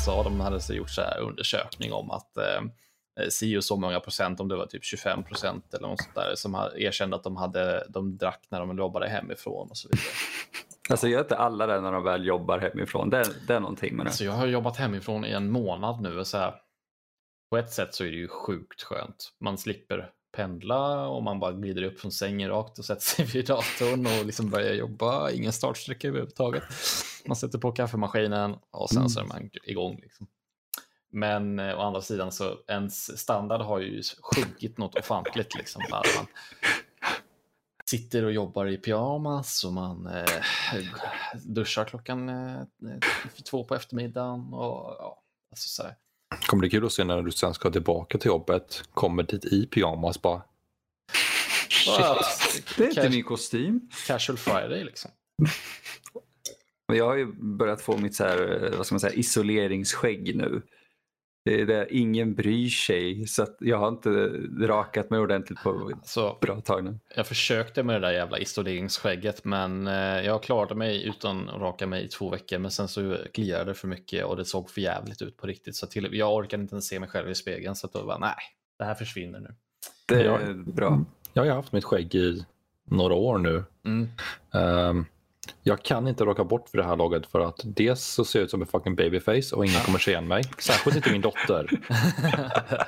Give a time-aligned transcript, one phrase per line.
[0.00, 2.62] USA, de hade så gjort så här undersökning om att eh,
[3.28, 6.34] si och så många procent, om det var typ 25 procent eller något sånt där,
[6.34, 10.04] som erkände att de, hade, de drack när de jobbade hemifrån och så vidare.
[10.90, 13.10] Alltså gör inte alla det när de väl jobbar hemifrån?
[13.10, 14.08] Det, det är någonting med det.
[14.08, 16.54] Alltså jag har jobbat hemifrån i en månad nu och så här,
[17.50, 19.32] på ett sätt så är det ju sjukt skönt.
[19.40, 23.46] Man slipper pendla och man bara glider upp från sängen rakt och sätter sig vid
[23.46, 25.30] datorn och liksom börjar jobba.
[25.30, 26.62] Ingen startsträcka överhuvudtaget.
[27.26, 29.98] Man sätter på kaffemaskinen och sen så är man igång.
[30.02, 30.26] Liksom.
[31.12, 35.54] Men eh, å andra sidan så ens standard har ju sjunkit något ofantligt.
[35.54, 35.82] Liksom.
[35.90, 36.26] Man
[37.90, 40.24] sitter och jobbar i pyjamas och man eh,
[41.34, 42.98] duschar klockan eh, eh
[43.50, 44.54] två på eftermiddagen.
[44.54, 45.96] Och, ja, alltså så här.
[46.46, 49.66] Kommer det kul att se när du sen ska tillbaka till jobbet, kommer dit i
[49.66, 50.42] pyjamas bara.
[51.68, 52.76] Shit.
[52.76, 53.80] Det är inte min kostym.
[54.06, 55.10] Casual Friday liksom.
[56.86, 60.62] Jag har ju börjat få mitt så här, vad ska man säga, isoleringsskägg nu.
[61.44, 64.10] Det är det, ingen bryr sig så jag har inte
[64.66, 66.98] rakat mig ordentligt på så, bra tag nu.
[67.16, 71.86] Jag försökte med det där jävla isoleringsskägget men eh, jag klarade mig utan att raka
[71.86, 74.80] mig i två veckor men sen så kliade det för mycket och det såg för
[74.80, 77.74] jävligt ut på riktigt så till, jag orkade inte ens se mig själv i spegeln
[77.74, 78.34] så att då var nej,
[78.78, 79.54] det här försvinner nu.
[80.06, 81.04] Det är bra.
[81.32, 82.44] Jag har haft mitt skägg i
[82.84, 83.64] några år nu.
[83.84, 84.08] Mm.
[84.50, 85.06] Um,
[85.62, 88.44] jag kan inte raka bort för det här laget för att dels så ser jag
[88.44, 90.42] ut som en fucking babyface och ingen kommer se igen mig.
[90.58, 91.70] Särskilt inte min dotter.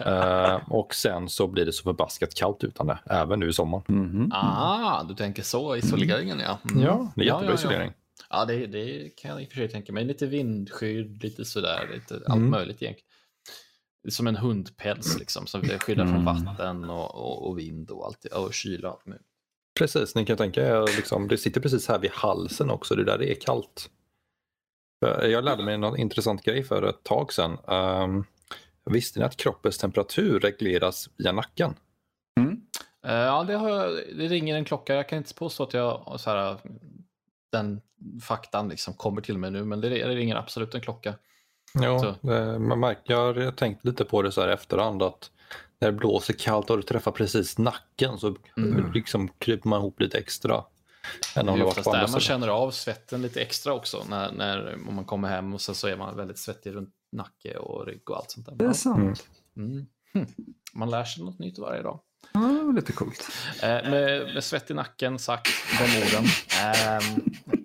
[0.06, 3.82] uh, och sen så blir det så förbaskat kallt utan det, även nu i sommar.
[3.88, 4.28] Mm -hmm.
[4.32, 6.58] Ah, du tänker så, isoleringen ja.
[6.70, 6.82] Mm.
[6.82, 7.92] Ja, det är jättebra ja, ja, isolering.
[8.30, 10.04] Ja, det, det, kan jag i och för sig tänka mig.
[10.04, 12.50] Lite vindskydd, lite sådär, lite allt mm.
[12.50, 13.08] möjligt egentligen.
[14.08, 16.24] Som en hundpäls liksom, som skyddar från mm.
[16.24, 19.26] vatten och, och, och, vind och, allt, och kyla och allt möjligt.
[19.82, 23.18] Precis, ni kan tänka er, liksom, det sitter precis här vid halsen också, det där
[23.18, 23.90] det är kallt.
[25.22, 27.58] Jag lärde mig en intressant grej för ett tag sedan.
[27.66, 28.24] Um,
[28.84, 31.74] visste ni att kroppens temperatur regleras via nacken?
[32.40, 32.52] Mm.
[33.06, 34.94] Uh, ja, det, jag, det ringer en klocka.
[34.94, 36.58] Jag kan inte påstå att jag så här,
[37.52, 37.80] den
[38.22, 41.14] faktan liksom kommer till mig nu, men det, det ringer absolut en klocka.
[41.74, 45.30] Ja, det, man märker, jag har tänkt lite på det så här efterhand att
[45.82, 48.92] när det blåser kallt och du träffar precis nacken så mm.
[48.92, 50.64] liksom kryper man ihop lite extra.
[51.36, 54.74] Än om det är oftast där man känner av svetten lite extra också när, när
[54.88, 58.10] om man kommer hem och så, så är man väldigt svettig runt nacke och rygg
[58.10, 58.54] och allt sånt där.
[58.54, 59.28] Det är sant.
[59.56, 59.86] Mm.
[60.14, 60.26] Mm.
[60.72, 62.00] Man lär sig något nytt varje dag.
[62.34, 63.28] Ja, lite coolt.
[63.62, 65.48] Eh, med, med svett i nacken sagt,
[65.78, 66.24] de orden.
[66.62, 67.02] Eh,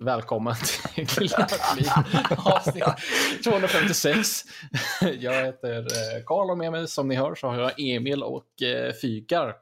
[0.00, 0.54] välkommen
[0.94, 1.34] till
[2.36, 2.84] avsnitt
[3.44, 4.44] 256.
[5.18, 8.62] Jag heter eh, Karl och med mig som ni hör så har jag Emil och
[8.62, 9.54] eh, Fygar.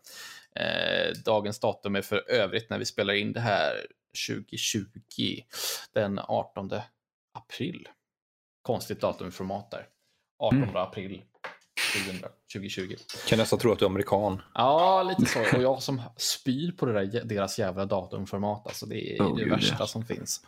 [0.57, 3.87] Eh, dagens datum är för övrigt när vi spelar in det här
[4.29, 5.43] 2020,
[5.93, 6.71] den 18
[7.35, 7.89] april.
[8.63, 9.87] Konstigt datumformat där.
[10.39, 10.77] 18 mm.
[10.77, 11.23] april
[12.53, 12.95] 2020.
[13.29, 14.43] Kan nästan tro att du är amerikan.
[14.55, 15.57] Ja, lite så.
[15.57, 18.67] Och jag som spyr på det där, deras jävla datumformat.
[18.67, 19.91] Alltså, det är oh, det värsta yes.
[19.91, 20.47] som finns.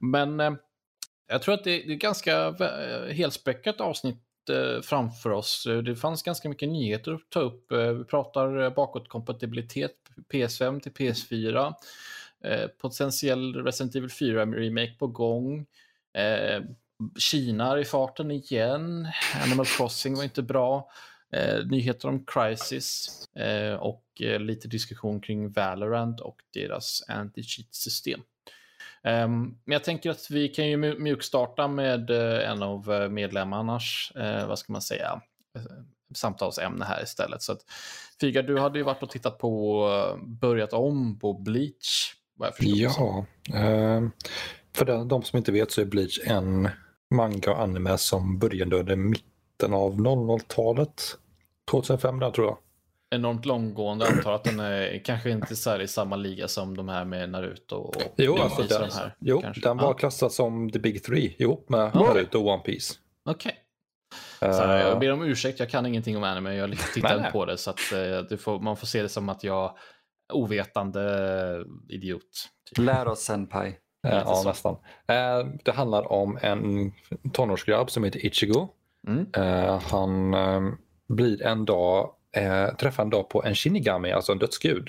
[0.00, 0.52] Men eh,
[1.28, 5.66] jag tror att det, det är ganska eh, helspäckat avsnitt eh, framför oss.
[5.84, 7.72] Det fanns ganska mycket nyheter att ta upp.
[7.72, 9.92] Eh, vi pratar bakåtkompatibilitet
[10.32, 11.74] PS5 till PS4.
[12.44, 15.66] Eh, potentiell Resident Evil 4-remake på gång.
[16.14, 16.62] Eh,
[17.18, 19.08] Kina är i farten igen.
[19.44, 20.90] Animal Crossing var inte bra.
[21.32, 28.20] Eh, nyheter om Crisis eh, och eh, lite diskussion kring Valorant och deras anti-cheat-system.
[29.04, 34.12] Um, men jag tänker att vi kan ju mjukstarta med eh, en av eh, medlemmarnas,
[34.16, 35.20] eh, vad ska man säga,
[35.56, 35.62] eh,
[36.14, 37.42] samtalsämne här istället.
[37.42, 37.60] Så att,
[38.20, 42.14] Figa, du hade ju varit och tittat på, eh, börjat om på Bleach.
[42.58, 44.10] ja, ehm,
[44.74, 46.68] för de som inte vet så är Bleach en
[47.14, 51.16] manga och anime som började under mitten av 00-talet.
[51.70, 52.58] 2005 där tror jag.
[53.12, 56.88] Enormt långgående, jag antar att den är kanske inte så i samma liga som de
[56.88, 59.94] här med Naruto och Jo, alltså den, de här, jo den var ah.
[59.94, 62.00] klassad som the big three ihop med ah.
[62.00, 62.94] Naruto och One Piece.
[63.24, 63.52] Okej.
[64.40, 64.50] Okay.
[64.50, 67.58] Uh, jag ber om ursäkt, jag kan ingenting om anime, jag tittar inte på det
[67.58, 67.80] så att
[68.30, 69.76] uh, får, man får se det som att jag
[70.32, 72.48] ovetande idiot.
[72.68, 72.78] Typ.
[72.78, 73.76] Lär oss senpai.
[74.06, 74.76] Eh, ja, nästan.
[75.06, 76.92] Eh, det handlar om en
[77.32, 78.68] tonårsgrabb som heter Ichigo.
[79.08, 79.26] Mm.
[79.36, 80.34] Eh, han
[81.10, 82.10] blir en dag,
[82.78, 84.88] träffar en dag på en shinigami, alltså en dödsgud.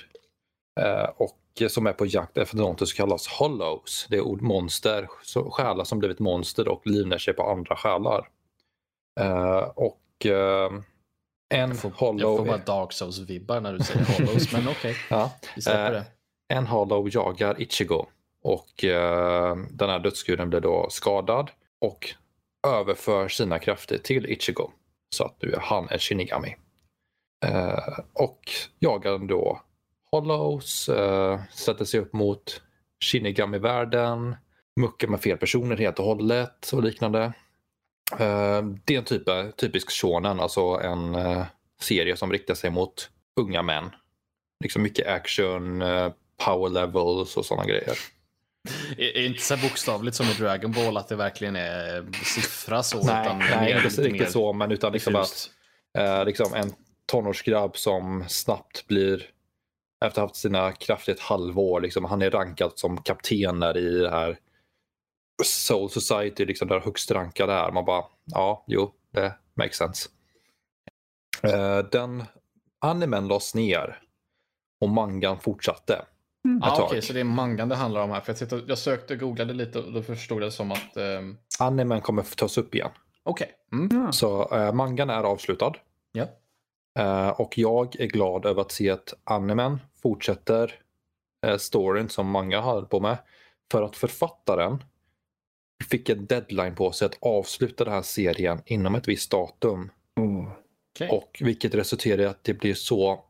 [1.16, 1.38] och
[1.70, 4.08] som är på jakt efter något som kallas hollows.
[4.10, 5.08] Det är ord monster,
[5.52, 8.30] själar som blivit monster och livnär sig på andra själar.
[9.76, 10.26] och
[11.52, 12.22] en jag får, hollow...
[12.22, 14.96] Jag får bara Dark Souls-vibbar när du säger hollows, men okej.
[15.10, 15.32] Okay.
[15.66, 16.04] Ja.
[16.54, 18.06] En hollow jagar Ichigo
[18.44, 21.52] och eh, den här dödsguden blir då skadad
[21.82, 22.14] och
[22.68, 24.72] överför sina krafter till Ichigo.
[25.16, 26.56] Så att nu är han en Shinigami.
[27.46, 28.40] Uh, och
[28.80, 29.62] jagar då
[30.12, 32.62] Hollows, uh, sätter sig upp mot
[33.04, 34.36] Shinigami-världen,
[34.80, 37.34] muckar med fel personer helt och hållet och liknande.
[38.14, 41.18] Uh, det är en typ, typisk shonen, alltså en
[41.82, 43.10] serie som riktar sig mot
[43.40, 43.90] unga män.
[44.64, 45.84] Liksom mycket action,
[46.46, 47.96] power levels och sådana grejer.
[48.98, 53.04] Är, är inte så bokstavligt som i Dragon Ball att det verkligen är siffra så?
[53.04, 55.50] Nej, utan nej mer, inte riktigt så, men utan liksom att
[55.98, 56.74] eh, liksom en
[57.06, 59.16] tonårsgrabb som snabbt blir
[60.06, 63.78] efter att ha haft sina krafter ett halvår, liksom, han är rankad som kapten där
[63.78, 64.38] i det här
[65.44, 67.72] Soul Society, liksom där högst rankade är.
[67.72, 70.10] Man bara, ja, jo, det makes sense.
[71.44, 72.24] Eh, den
[72.80, 74.02] animen lades ner
[74.82, 76.06] och mangan fortsatte.
[76.46, 76.64] Mm.
[76.64, 78.22] Ah, Okej, okay, så det är mangan det handlar om här.
[78.22, 80.98] För jag, tittade, jag sökte och googlade lite och då förstod jag som att...
[80.98, 81.38] Um...
[81.60, 82.90] Animen kommer tas upp igen.
[83.24, 83.52] Okej.
[83.72, 83.98] Okay.
[83.98, 84.14] Mm.
[84.14, 85.74] Så uh, mangan är avslutad.
[86.12, 86.28] Ja.
[87.00, 90.80] Uh, och jag är glad över att se att animen fortsätter
[91.48, 93.18] uh, storyn som manga höll på med.
[93.72, 94.84] För att författaren
[95.90, 99.92] fick en deadline på sig att avsluta den här serien inom ett visst datum.
[100.20, 100.46] Mm.
[100.96, 101.10] Okay.
[101.10, 103.26] Och vilket resulterar i att det blir så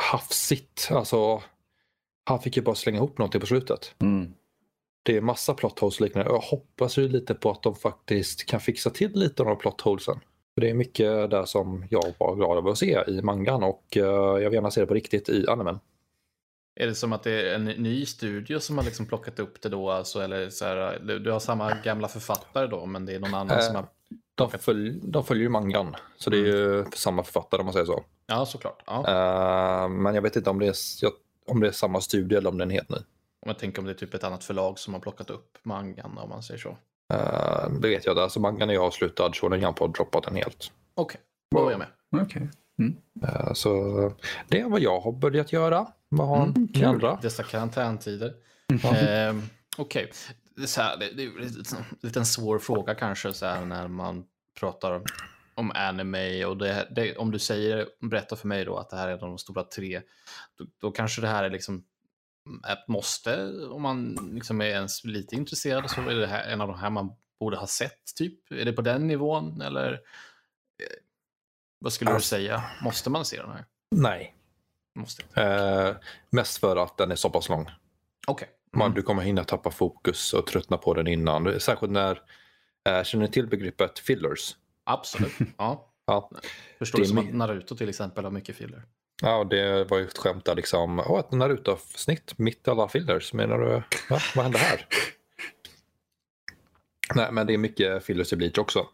[0.00, 0.88] hafsigt.
[0.90, 1.42] Alltså
[2.24, 3.94] han fick ju bara slänga ihop någonting på slutet.
[3.98, 4.32] Mm.
[5.02, 6.30] Det är massa plot holes liknande.
[6.30, 9.80] Jag hoppas ju lite på att de faktiskt kan fixa till lite av de plot
[9.80, 10.20] holesen.
[10.54, 13.84] För det är mycket där som jag var glad över att se i mangan och
[13.96, 15.80] uh, jag vill gärna se det på riktigt i animen.
[16.74, 19.68] Är det som att det är en ny studio som har liksom plockat upp det
[19.68, 19.90] då?
[19.90, 23.56] Alltså, eller så här, du har samma gamla författare då, men det är någon annan
[23.56, 23.86] uh, som har...
[24.34, 26.92] De, följ, de följer ju mangan, så det är ju mm.
[26.94, 28.04] samma författare om man säger så.
[28.26, 28.82] Ja, såklart.
[28.86, 28.98] Ja.
[28.98, 30.74] Uh, men jag vet inte om det är...
[31.00, 31.12] Jag
[31.46, 32.96] om det är samma studie eller om den är helt ny.
[32.96, 36.18] Om jag tänker om det är typ ett annat förlag som har plockat upp mangan
[36.18, 36.68] om man säger så.
[37.14, 38.22] Uh, det vet jag inte.
[38.22, 40.72] Alltså mangan är avslutad, så den Jump har droppat den helt.
[40.94, 41.62] Okej, okay.
[41.62, 42.22] då är jag med.
[42.22, 42.42] Okay.
[42.78, 42.96] Mm.
[43.22, 44.12] Uh, så
[44.48, 45.86] det är vad jag har börjat göra.
[46.08, 47.18] Vad har mm, ni andra?
[47.22, 48.34] Dessa karantäntider.
[48.70, 49.36] Mm.
[49.36, 49.44] Uh,
[49.76, 50.96] Okej, okay.
[50.98, 54.24] det, det, det är en liten svår fråga kanske så här, när man
[54.60, 55.02] pratar
[55.54, 59.08] om anime och det, det, om du säger, berättar för mig då att det här
[59.08, 60.02] är de stora tre,
[60.58, 61.84] då, då kanske det här är liksom
[62.68, 66.68] ett måste om man liksom är ens lite intresserad så är det här en av
[66.68, 68.52] de här man borde ha sett typ.
[68.52, 69.98] Är det på den nivån eller eh,
[71.78, 72.64] vad skulle alltså, du säga?
[72.82, 73.64] Måste man se den här?
[73.90, 74.34] Nej.
[74.94, 75.42] Måste.
[75.42, 75.96] Eh,
[76.30, 77.70] mest för att den är så pass lång.
[78.26, 78.48] Okej.
[78.72, 78.86] Okay.
[78.86, 78.94] Mm.
[78.94, 81.60] Du kommer hinna tappa fokus och tröttna på den innan.
[81.60, 82.22] Särskilt när,
[82.88, 84.56] eh, känner ni till begreppet fillers?
[84.84, 85.32] Absolut.
[85.58, 85.88] Ja.
[86.06, 86.30] ja.
[86.78, 88.82] Förstår det som att Naruto till exempel har mycket filler.
[89.22, 91.02] Ja, det var ju ett skämt där liksom.
[91.06, 93.32] Åh, ett Naruto-snitt mitt i alla fillers.
[93.32, 93.82] Menar du?
[94.10, 94.20] Va?
[94.34, 94.86] Vad hände här?
[97.14, 98.86] Nej, men det är mycket fillers i Bleach också.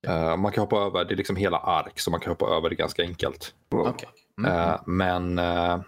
[0.00, 0.30] Ja.
[0.30, 2.70] Uh, man kan hoppa över, det är liksom hela ark, så man kan hoppa över
[2.70, 3.54] det ganska enkelt.
[3.70, 4.08] Okay.
[4.38, 4.52] Mm.
[4.52, 5.80] Uh, men uh,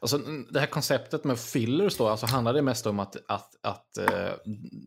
[0.00, 0.18] Alltså,
[0.50, 4.30] det här konceptet med fillers då, alltså handlar det mest om att, att, att eh,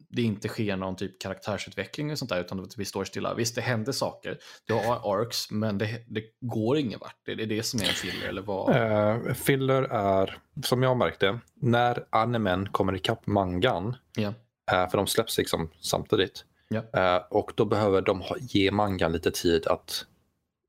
[0.09, 3.33] det inte sker någon typ karaktärsutveckling och sånt där, utan att vi står stilla.
[3.33, 4.37] Visst, det händer saker.
[4.65, 7.15] Du har arcs, men det, det går ingen vart.
[7.25, 8.75] Det är det som är en filler, eller vad?
[8.75, 14.33] Uh, filler är, som jag märkte, när animen kommer ikapp mangan, yeah.
[14.73, 17.17] uh, för de släpps liksom samtidigt, yeah.
[17.17, 20.05] uh, och då behöver de ge mangan lite tid att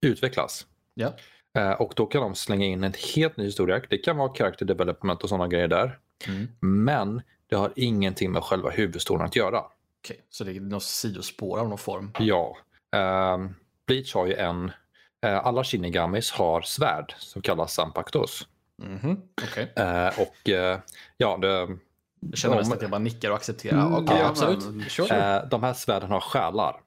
[0.07, 0.67] utvecklas.
[1.01, 1.15] Yeah.
[1.57, 3.83] Eh, och då kan de slänga in en helt ny historia.
[3.91, 5.99] Det kan vara character development och sådana grejer där.
[6.29, 6.49] Mm.
[6.61, 9.65] Men det har ingenting med själva huvudstoryn att göra.
[10.05, 12.13] Okej, så det är något sidospår av någon form?
[12.19, 12.57] Ja.
[12.97, 13.51] Uh,
[13.87, 14.65] Bleach har ju en...
[15.27, 18.49] Uh, alla Shinigamis har svärd som kallas Sampaktos.
[18.83, 19.17] Mm -hmm.
[19.43, 19.65] okay.
[19.65, 20.81] uh, och uh,
[21.17, 21.79] ja, det...
[22.21, 23.87] Jag känner mest att jag bara nickar och accepterar.
[23.87, 24.93] Mm, okay, ja, absolut.
[24.93, 25.47] Sure.
[25.51, 26.81] de här svärden har själar.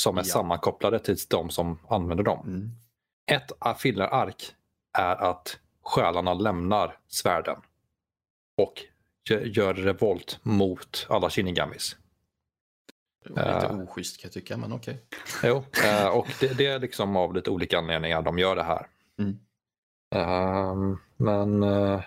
[0.00, 0.24] Som är ja.
[0.24, 2.46] sammankopplade till de som använder dem.
[2.46, 2.70] Mm.
[3.28, 4.54] Ett fillerark
[4.98, 7.56] är att själarna lämnar svärden
[8.56, 8.82] och
[9.44, 11.96] gör revolt mot alla Shinigamis.
[13.24, 15.04] Lite uh, oschysst kan jag tycka, men okej.
[15.40, 15.50] Okay.
[15.50, 18.86] Jo, uh, och det, det, är liksom av lite olika anledningar de gör det här.
[19.18, 19.38] Mm.
[20.14, 22.02] Uh, men, uh,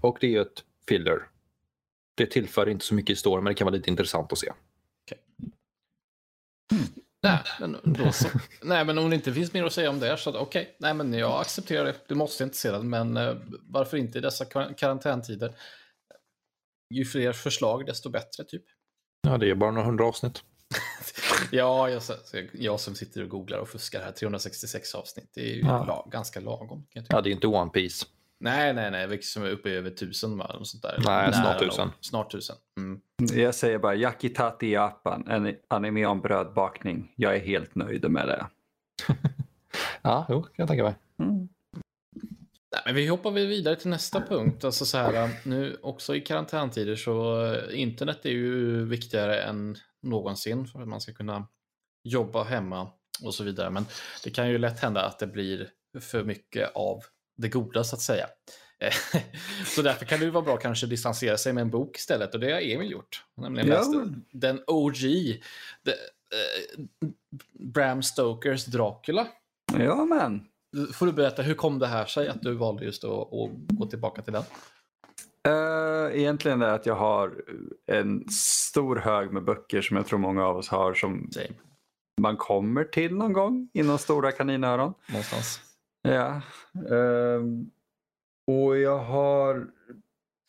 [0.00, 1.28] och det är ju ett filler.
[2.14, 4.52] Det tillför inte så mycket i storyn, men det kan vara lite intressant att se.
[7.26, 7.66] Okay.
[7.66, 7.70] Mm.
[7.72, 8.28] Nej, men, då så.
[8.62, 10.94] nej, men om det inte finns mer att säga om det så okej, okay, nej
[10.94, 11.94] men jag accepterar det.
[12.08, 13.36] Du måste inte se den, men uh,
[13.68, 14.44] varför inte i dessa
[14.76, 15.54] karantäntider?
[16.94, 18.64] Ju fler förslag, desto bättre typ.
[19.28, 20.42] Ja, det är bara några hundra avsnitt.
[21.50, 22.02] ja, jag,
[22.52, 25.84] jag, som sitter och googlar och fuskar här, 366 avsnitt, det är ju ja.
[25.84, 26.86] la, ganska lagom.
[27.08, 28.06] ja, det är inte One Piece.
[28.40, 29.06] Nej, nej, nej.
[29.06, 30.60] Vilket som är uppe i över tusen va?
[30.62, 31.02] Sånt där.
[31.04, 31.92] Nej, snart tusen.
[32.00, 32.56] Snart tusen.
[32.78, 33.00] Mm.
[33.32, 37.12] Jag säger bara Yakitati i Japan, en anime om brödbakning.
[37.16, 38.46] Jag är helt nöjd med det.
[40.02, 40.94] ja, jo, kan jag tänka mig.
[41.18, 41.48] Mm.
[42.72, 44.64] Nej, men vi hoppar vidare till nästa punkt.
[44.64, 50.66] Alltså så här, nu också i karantäntider så eh, internet är ju viktigare än någonsin
[50.66, 51.48] för att man ska kunna
[52.04, 52.90] jobba hemma
[53.24, 53.70] och så vidare.
[53.70, 53.86] Men
[54.24, 55.68] det kan ju lätt hända att det blir
[56.00, 57.02] för mycket av
[57.36, 58.26] det goda så att säga.
[59.66, 62.52] så därför kan det vara bra kanske distansera sig med en bok istället och det
[62.52, 63.24] har Emil gjort.
[63.34, 64.04] Nämligen ja.
[64.32, 67.10] den OG, the, uh,
[67.52, 69.26] Bram Stokers Dracula.
[69.78, 70.46] Ja men.
[70.92, 73.86] Får du berätta, hur kom det här sig att du valde just att, att gå
[73.86, 74.42] tillbaka till den?
[75.48, 77.44] Uh, egentligen är det att jag har
[77.86, 81.46] en stor hög med böcker som jag tror många av oss har som Same.
[82.20, 84.94] man kommer till någon gång inom stora kaninöron.
[85.08, 85.60] Någonstans.
[86.06, 86.42] Ja.
[86.96, 87.42] Uh,
[88.46, 89.66] och jag har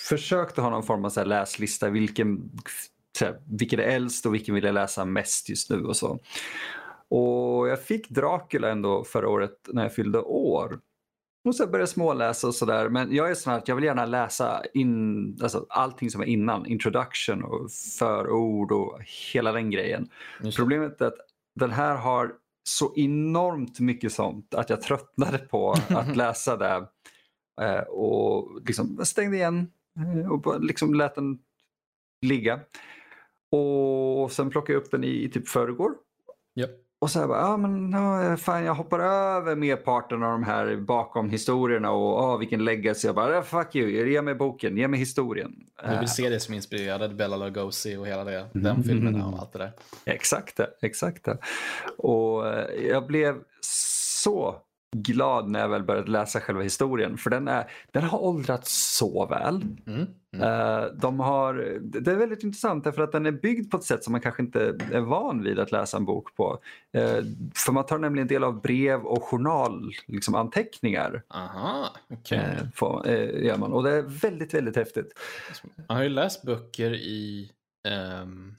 [0.02, 1.90] försökt att ha någon form av så läslista.
[1.90, 2.52] Vilken,
[3.18, 6.20] så här, vilken är äldst och vilken vill jag läsa mest just nu och så.
[7.10, 10.80] Och jag fick Dracula ändå förra året när jag fyllde år.
[11.46, 12.90] Och så började jag småläsa och sådär.
[12.90, 16.66] Men jag är sån att jag vill gärna läsa in, alltså allting som är innan.
[16.66, 19.00] Introduction och förord och
[19.34, 20.10] hela den grejen.
[20.56, 21.18] Problemet är att
[21.56, 22.34] den här har
[22.68, 26.88] så enormt mycket sånt att jag tröttnade på att läsa det.
[27.62, 31.40] Eh, och liksom stängde igen eh, och liksom lät den
[32.22, 32.60] ligga.
[33.52, 35.92] Och sen plockade jag upp den i, i typ förrgår.
[36.56, 36.87] Yep.
[37.00, 40.76] Och så här bara, ah, men, ja, fan, jag hoppar över merparten av de här
[40.76, 43.08] bakom historierna och ah, vilken legacy.
[43.08, 45.56] Jag bara, fuck you, ge mig boken, ge mig historien.
[45.90, 48.50] Du vill se det som inspirerade Bella Lugosi och hela det, mm.
[48.54, 49.72] den filmen och allt det där.
[50.06, 51.38] Exakt det, exakt det.
[51.98, 54.56] Och eh, jag blev så
[54.96, 57.18] glad när jag väl började läsa själva historien.
[57.18, 59.62] För den, är, den har åldrats så väl.
[59.88, 60.08] Mm.
[60.36, 60.98] Mm.
[60.98, 64.12] De har, det är väldigt intressant därför att den är byggd på ett sätt som
[64.12, 66.60] man kanske inte är van vid att läsa en bok på.
[66.94, 67.24] Eh,
[67.56, 71.12] för man tar nämligen del av brev och journalanteckningar.
[71.12, 72.40] Liksom Aha, okay.
[73.46, 73.74] gör man.
[73.74, 75.20] Och det är väldigt, väldigt häftigt.
[75.88, 77.52] Man har ju läst böcker i,
[78.24, 78.56] um,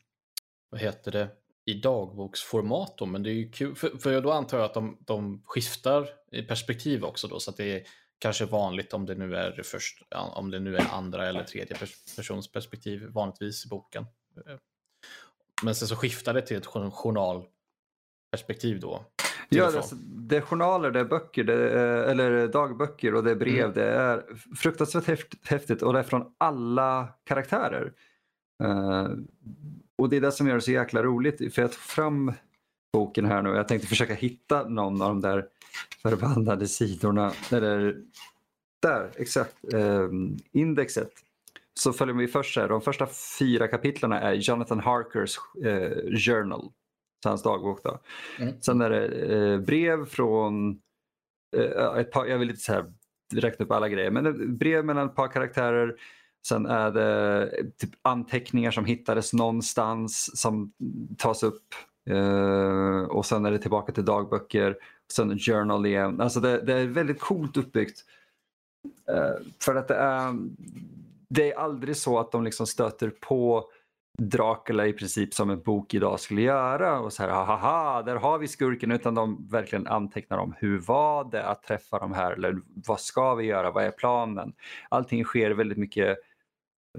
[0.70, 1.28] vad heter det,
[1.68, 4.98] i dagboksformat då, men det är ju kul, för, för då antar jag att de,
[5.00, 7.82] de skiftar i perspektiv också då, så att det är
[8.18, 11.76] kanske vanligt om det nu är först, om det nu är andra eller tredje
[12.16, 14.06] persons perspektiv vanligtvis i boken.
[15.62, 19.04] Men sen så skiftar det till ett journalperspektiv då.
[19.48, 19.82] Ja, det,
[20.28, 23.64] det, är journaler, det är böcker, det är, eller dagböcker och det är brev.
[23.64, 23.74] Mm.
[23.74, 24.24] Det är
[24.56, 27.92] fruktansvärt häftigt och det är från alla karaktärer.
[28.64, 29.08] Uh,
[29.98, 31.54] och det är det som gör det så jäkla roligt.
[31.54, 32.32] För jag tog fram
[32.92, 33.50] boken här nu.
[33.50, 35.46] Jag tänkte försöka hitta någon av de där
[36.02, 37.32] förbannade sidorna.
[37.52, 37.96] Eller,
[38.82, 39.74] där, exakt.
[39.74, 40.08] Eh,
[40.52, 41.10] indexet.
[41.80, 42.68] Så följer vi först här.
[42.68, 43.06] De första
[43.38, 46.72] fyra kapitlen är Jonathan Harkers eh, journal.
[47.24, 47.80] Hans dagbok.
[47.84, 48.00] Då.
[48.38, 48.60] Mm.
[48.60, 50.80] Sen är det eh, brev från
[51.56, 52.92] eh, ett par, jag vill inte så här
[53.34, 55.96] räkna upp alla grejer, men brev mellan ett par karaktärer
[56.46, 60.72] Sen är det eh, typ anteckningar som hittades någonstans som
[61.18, 61.74] tas upp.
[62.10, 64.76] Uh, och sen är det tillbaka till dagböcker.
[65.12, 66.20] Sen journal igen.
[66.20, 68.04] Alltså det, det är väldigt coolt uppbyggt.
[69.10, 70.34] Uh, för att det är,
[71.28, 73.68] det är aldrig så att de liksom stöter på
[74.22, 78.38] Dracula i princip som en bok idag skulle göra och så här haha, där har
[78.38, 82.60] vi skurken utan de verkligen antecknar om hur var det att träffa de här eller
[82.86, 84.52] vad ska vi göra, vad är planen?
[84.88, 86.18] Allting sker väldigt mycket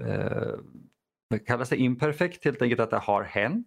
[0.02, 3.66] eh, kallas det imperfekt, helt enkelt att det har hänt.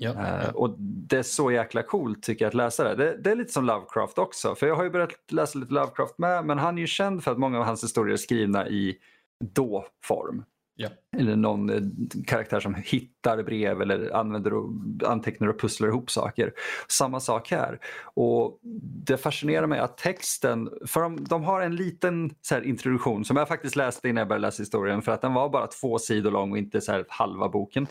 [0.00, 0.48] Ja, ja.
[0.48, 2.94] Uh, och det är så jäkla coolt tycker jag att läsa det.
[2.94, 3.16] det.
[3.16, 3.30] det.
[3.30, 4.54] är lite som Lovecraft också.
[4.54, 7.32] För jag har ju börjat läsa lite Lovecraft med, men han är ju känd för
[7.32, 8.96] att många av hans historier är skrivna i
[9.44, 10.44] då-form.
[10.80, 10.88] Ja.
[11.16, 11.82] Eller någon eh,
[12.26, 14.70] karaktär som hittar brev eller använder och
[15.06, 16.52] antecknar och pusslar ihop saker.
[16.88, 17.78] Samma sak här.
[18.14, 18.58] Och
[19.06, 23.36] Det fascinerar mig att texten, för de, de har en liten så här, introduktion som
[23.36, 26.30] jag faktiskt läste innan jag började läsa historien för att den var bara två sidor
[26.30, 27.86] lång och inte så här, halva boken.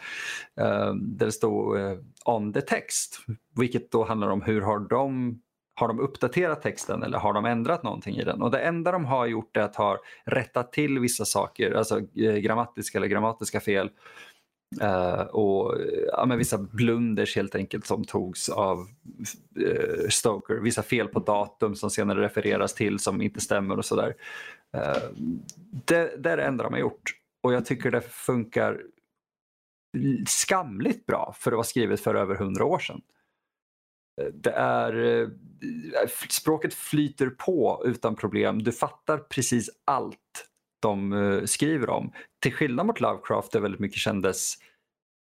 [0.62, 3.20] Uh, där det stod uh, on the text,
[3.56, 5.40] vilket då handlar om hur har de
[5.80, 8.42] har de uppdaterat texten eller har de ändrat någonting i den?
[8.42, 12.36] Och det enda de har gjort är att ha rättat till vissa saker, alltså eh,
[12.36, 13.90] grammatiska eller grammatiska fel.
[14.82, 15.76] Uh, och
[16.08, 18.80] ja, men vissa blunders helt enkelt som togs av
[19.60, 20.54] uh, Stoker.
[20.54, 24.16] Vissa fel på datum som senare refereras till som inte stämmer och sådär.
[24.78, 25.24] Uh,
[25.86, 27.12] det, det är det enda de har gjort.
[27.44, 28.82] Och jag tycker det funkar
[30.28, 33.02] skamligt bra för att vara skrivet för över hundra år sedan.
[34.34, 35.30] Det är,
[36.30, 38.64] språket flyter på utan problem.
[38.64, 40.48] Du fattar precis allt
[40.82, 42.12] de skriver om.
[42.42, 44.56] Till skillnad mot Lovecraft där väldigt mycket kändes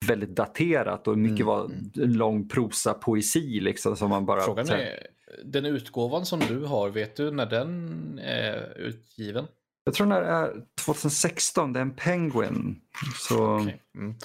[0.05, 1.47] väldigt daterat och mycket mm.
[1.47, 1.91] var mm.
[1.95, 4.41] lång prosa poesi liksom som man bara...
[4.41, 5.07] Frågan är,
[5.43, 9.47] den utgåvan som du har, vet du när den är utgiven?
[9.83, 12.81] Jag tror den är 2016, det är en Penguin.
[13.19, 13.55] Så...
[13.55, 13.73] Okay.
[13.97, 14.15] Mm.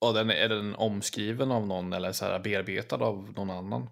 [0.00, 3.88] Och den, är den omskriven av någon eller så här bearbetad av någon annan?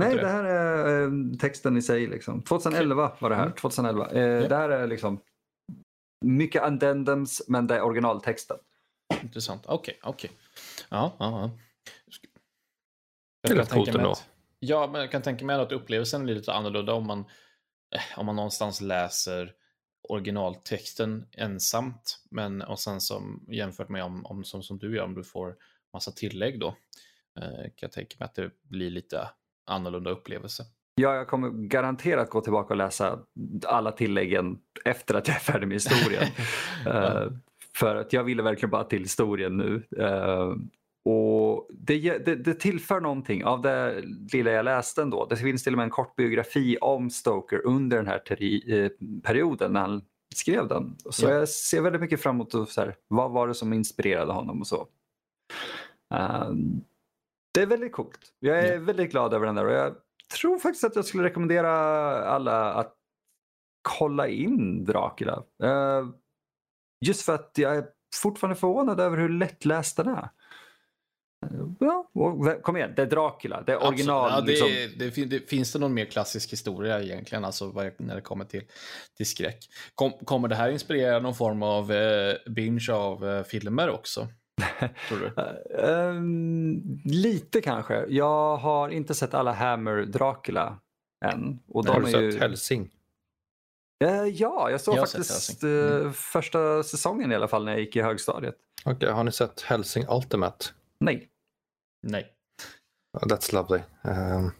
[0.00, 0.20] Nej, det?
[0.20, 2.06] det här är eh, texten i sig.
[2.06, 2.42] Liksom.
[2.42, 3.50] 2011 var det här.
[3.50, 4.06] 2011.
[4.06, 4.22] Mm.
[4.22, 4.48] Eh, ja.
[4.48, 5.20] Det här är liksom
[6.24, 8.56] mycket addendums men det är originaltexten.
[9.22, 9.66] Intressant.
[9.66, 10.30] Okej, okay, okej.
[10.30, 10.40] Okay.
[10.88, 11.50] Ja, ja, ja.
[13.42, 14.12] Det är rätt coolt ändå.
[14.12, 17.20] Att, ja, men jag kan tänka mig att upplevelsen blir lite annorlunda om man,
[17.94, 19.54] eh, om man någonstans läser
[20.08, 22.18] originaltexten ensamt.
[22.30, 25.56] Men och sen som jämfört med om, om som, som du gör, om du får
[25.92, 26.76] massa tillägg då.
[27.38, 29.28] Eh, kan jag tänka mig att det blir lite
[29.66, 30.64] annorlunda upplevelse.
[30.94, 33.18] Ja, jag kommer garanterat gå tillbaka och läsa
[33.66, 36.22] alla tilläggen efter att jag är färdig med historien.
[36.86, 37.32] uh,
[37.76, 39.82] för att jag ville verkligen bara till historien nu.
[39.98, 40.56] Uh,
[41.08, 45.26] och det, det, det, tillför någonting av det lilla jag läste ändå.
[45.26, 48.90] Det finns till och med en kort biografi om Stoker under den här teri, eh,
[49.22, 50.02] perioden när han
[50.34, 50.96] skrev den.
[51.10, 51.30] Så ja.
[51.30, 54.66] jag ser väldigt mycket fram emot så här, vad var det som inspirerade honom och
[54.66, 54.88] så.
[56.14, 56.52] Uh,
[57.56, 58.20] det är väldigt coolt.
[58.38, 58.80] Jag är ja.
[58.80, 59.94] väldigt glad över den där och jag
[60.34, 61.70] tror faktiskt att jag skulle rekommendera
[62.24, 62.94] alla att
[63.82, 65.42] kolla in Dracula.
[65.64, 66.10] Uh,
[67.06, 70.28] just för att jag är fortfarande förvånad över hur lättläst den är.
[71.80, 72.10] Ja,
[72.62, 74.30] kom igen, det är Dracula, det är original.
[74.32, 74.68] Ja, det, liksom.
[74.98, 78.62] det, det, finns det någon mer klassisk historia egentligen, alltså när det kommer till,
[79.16, 79.68] till skräck?
[79.94, 84.28] Kom, kommer det här inspirera någon form av eh, binge av eh, filmer också?
[85.08, 85.42] Tror du?
[85.82, 88.06] um, lite kanske.
[88.08, 90.78] Jag har inte sett alla Hammer Dracula
[91.24, 91.58] än.
[91.68, 92.38] Och de har du sett ju...
[92.38, 92.90] Helsing?
[94.04, 96.12] Uh, ja, jag såg jag faktiskt mm.
[96.12, 98.56] första säsongen i alla fall när jag gick i högstadiet.
[98.84, 100.66] Okej, okay, har ni sett Helsing Ultimate?
[100.98, 101.28] Nej.
[102.02, 102.32] Nej.
[103.12, 103.82] Oh, that's lovely.
[104.02, 104.52] Um,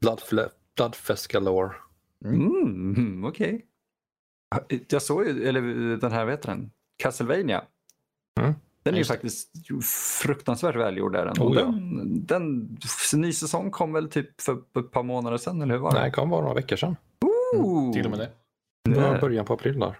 [0.00, 0.22] blood,
[0.76, 1.74] Bloodfest galore.
[2.24, 3.66] Mm, mm Okej.
[4.56, 4.80] Okay.
[4.88, 5.60] Jag såg ju, eller
[5.96, 6.70] den här, vad heter den?
[6.96, 7.64] Castlevania.
[8.40, 8.54] Mm.
[8.88, 9.50] Den är ju faktiskt
[10.22, 11.12] fruktansvärt välgjord.
[11.12, 11.26] Där.
[11.26, 11.64] Oh, ja.
[11.64, 12.78] den, den,
[13.12, 16.00] ny säsong kom väl typ för ett par månader sedan, eller hur var det?
[16.00, 16.96] Nej, kom bara några veckor sedan.
[17.56, 18.30] Mm, till och med det.
[18.84, 19.98] Det var början på april där.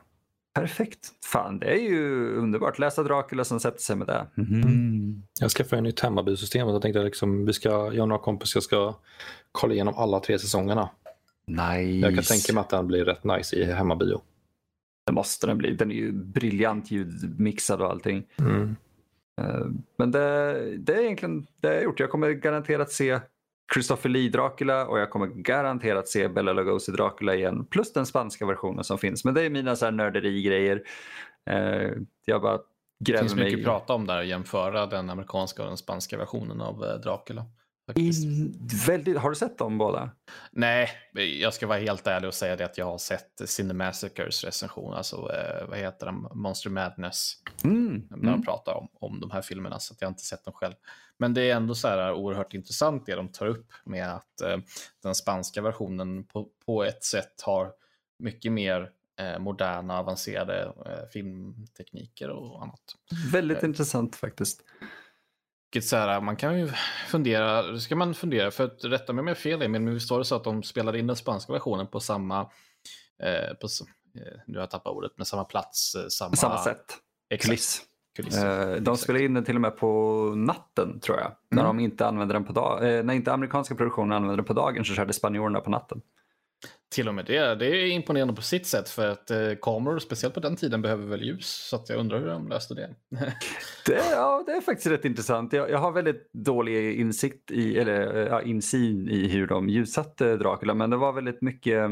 [0.55, 0.98] Perfekt.
[1.24, 2.79] Fan, det är ju underbart.
[2.79, 4.27] Läsa Dracula som sätter sig med det.
[4.37, 5.22] Mm.
[5.40, 8.61] Jag skaffade ett nytt hemmabysystem och jag tänkte liksom, vi ska, jag och några kompisar
[8.61, 8.94] ska
[9.53, 10.90] kolla igenom alla tre säsongerna.
[11.46, 12.07] Nice.
[12.07, 14.20] Jag kan tänka mig att den blir rätt nice i hemmabio.
[15.09, 15.75] Det måste den bli.
[15.75, 18.27] Den är ju briljant ljudmixad och allting.
[18.38, 18.77] Mm.
[19.40, 19.66] Eh,
[19.99, 20.21] men det,
[20.79, 22.01] det är egentligen det jag har gjort.
[22.01, 23.21] Jag kommer garanterat se
[23.75, 27.66] Christopher Lee Dracula och jag kommer garanterat se Bella Lugosi Dracula igen.
[27.66, 29.25] Plus den spanska versionen som finns.
[29.25, 30.83] Men det är mina så här nörderi-grejer.
[31.51, 31.90] Eh,
[32.25, 32.59] jag bara
[33.05, 36.18] gräver Det finns mycket att prata om där och jämföra den amerikanska och den spanska
[36.18, 37.44] versionen av eh, Dracula.
[37.94, 40.11] In, väldigt, har du sett dem båda?
[40.53, 40.90] Nej,
[41.40, 45.16] jag ska vara helt ärlig och säga det att jag har sett Cinemassacres recension, alltså
[45.16, 47.33] eh, vad heter den, Monster Madness.
[47.64, 48.07] Mm.
[48.11, 48.42] När de mm.
[48.42, 50.74] pratar om, om de här filmerna, så att jag inte sett dem själv.
[51.18, 54.57] Men det är ändå så här oerhört intressant det de tar upp med att eh,
[55.03, 57.72] den spanska versionen på, på ett sätt har
[58.18, 62.81] mycket mer eh, moderna avancerade eh, filmtekniker och annat.
[63.33, 64.62] Väldigt eh, intressant faktiskt.
[65.81, 66.70] Så här, man kan ju
[67.09, 70.18] fundera, ska man fundera, för att rätta mig om jag har fel, men visst var
[70.18, 72.40] det så att de spelade in den spanska versionen på samma,
[73.22, 73.66] eh, på,
[74.14, 76.37] eh, nu har jag tappat ordet, men samma plats, eh, samma...
[76.37, 76.85] Samma sätt.
[78.16, 78.37] Kuliss.
[78.37, 81.26] Eh, de spelade in den till och med på natten tror jag.
[81.26, 81.37] Mm.
[81.48, 84.52] När de inte använde den på dag eh, när inte amerikanska produktionen använde den på
[84.52, 86.00] dagen så körde spanjorerna på natten.
[86.94, 87.55] Till och med det.
[87.55, 91.07] Det är imponerande på sitt sätt för att eh, kameror, speciellt på den tiden, behöver
[91.07, 91.46] väl ljus.
[91.46, 92.90] Så att jag undrar hur de löste det.
[93.87, 95.53] det, ja, det är faktiskt rätt intressant.
[95.53, 100.74] Jag, jag har väldigt dålig insikt i, eller ja, insyn i hur de ljussatte Dracula,
[100.74, 101.90] men det var väldigt mycket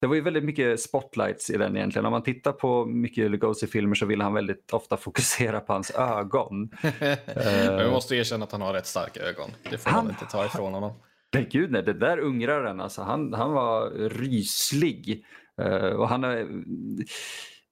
[0.00, 2.06] det var ju väldigt mycket spotlights i den egentligen.
[2.06, 6.70] Om man tittar på mycket Lugosi-filmer så vill han väldigt ofta fokusera på hans ögon.
[7.34, 9.50] Men vi måste erkänna att han har rätt starka ögon.
[9.70, 10.92] Det får han, man inte ta ifrån honom.
[11.34, 15.24] Nej, gud nej, det där ungraren alltså, han, han var ryslig.
[15.62, 16.46] Uh, och han är,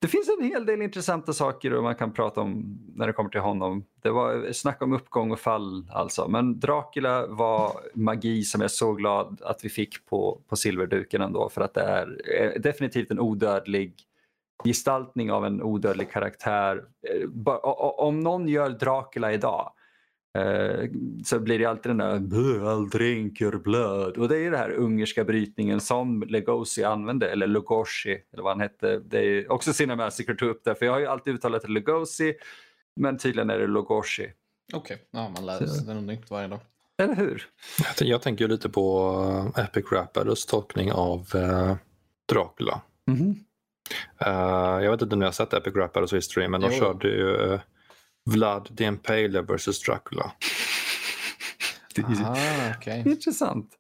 [0.05, 3.41] det finns en hel del intressanta saker man kan prata om när det kommer till
[3.41, 3.85] honom.
[4.03, 6.29] Det var snack om uppgång och fall alltså.
[6.29, 11.23] Men Dracula var magi som jag är så glad att vi fick på, på silverduken
[11.23, 11.49] ändå.
[11.49, 13.95] För att det är eh, definitivt en odödlig
[14.65, 16.85] gestaltning av en odödlig karaktär.
[17.09, 17.29] Eh,
[17.97, 19.73] om någon gör Dracula idag
[20.39, 20.91] Eh,
[21.25, 24.17] så blir det alltid den där all dränker blöd.
[24.17, 28.61] Och det är det här ungerska brytningen som Legosi använde, eller Lugosi eller vad han
[28.61, 28.99] hette.
[28.99, 32.35] Det är också Cinemassacre tog upp det, för jag har ju alltid uttalat det Legosi,
[32.97, 34.33] men tydligen är det Lugosi.
[34.73, 34.97] Okej, okay.
[35.11, 36.61] ja, man lär sig något nytt varje dag.
[36.99, 37.47] Eller hur?
[37.99, 39.11] Jag, jag tänker lite på
[39.57, 41.75] uh, Epic Rappers tolkning av uh,
[42.33, 42.81] Dracula.
[43.09, 43.35] Mm -hmm.
[44.27, 46.69] uh, jag vet inte om ni har sett Epic Rappers History, men jo.
[46.69, 47.61] de körde ju uh,
[48.31, 50.33] Vlad the Impaler vs Dracula.
[52.25, 53.03] Ah, okay.
[53.07, 53.71] Intressant.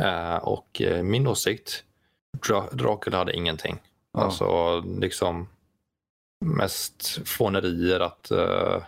[0.00, 1.84] Uh, och uh, min åsikt,
[2.46, 3.78] Dra Dracula hade ingenting.
[4.12, 4.20] Ja.
[4.20, 5.48] Alltså liksom
[6.44, 8.82] mest fånerier att uh,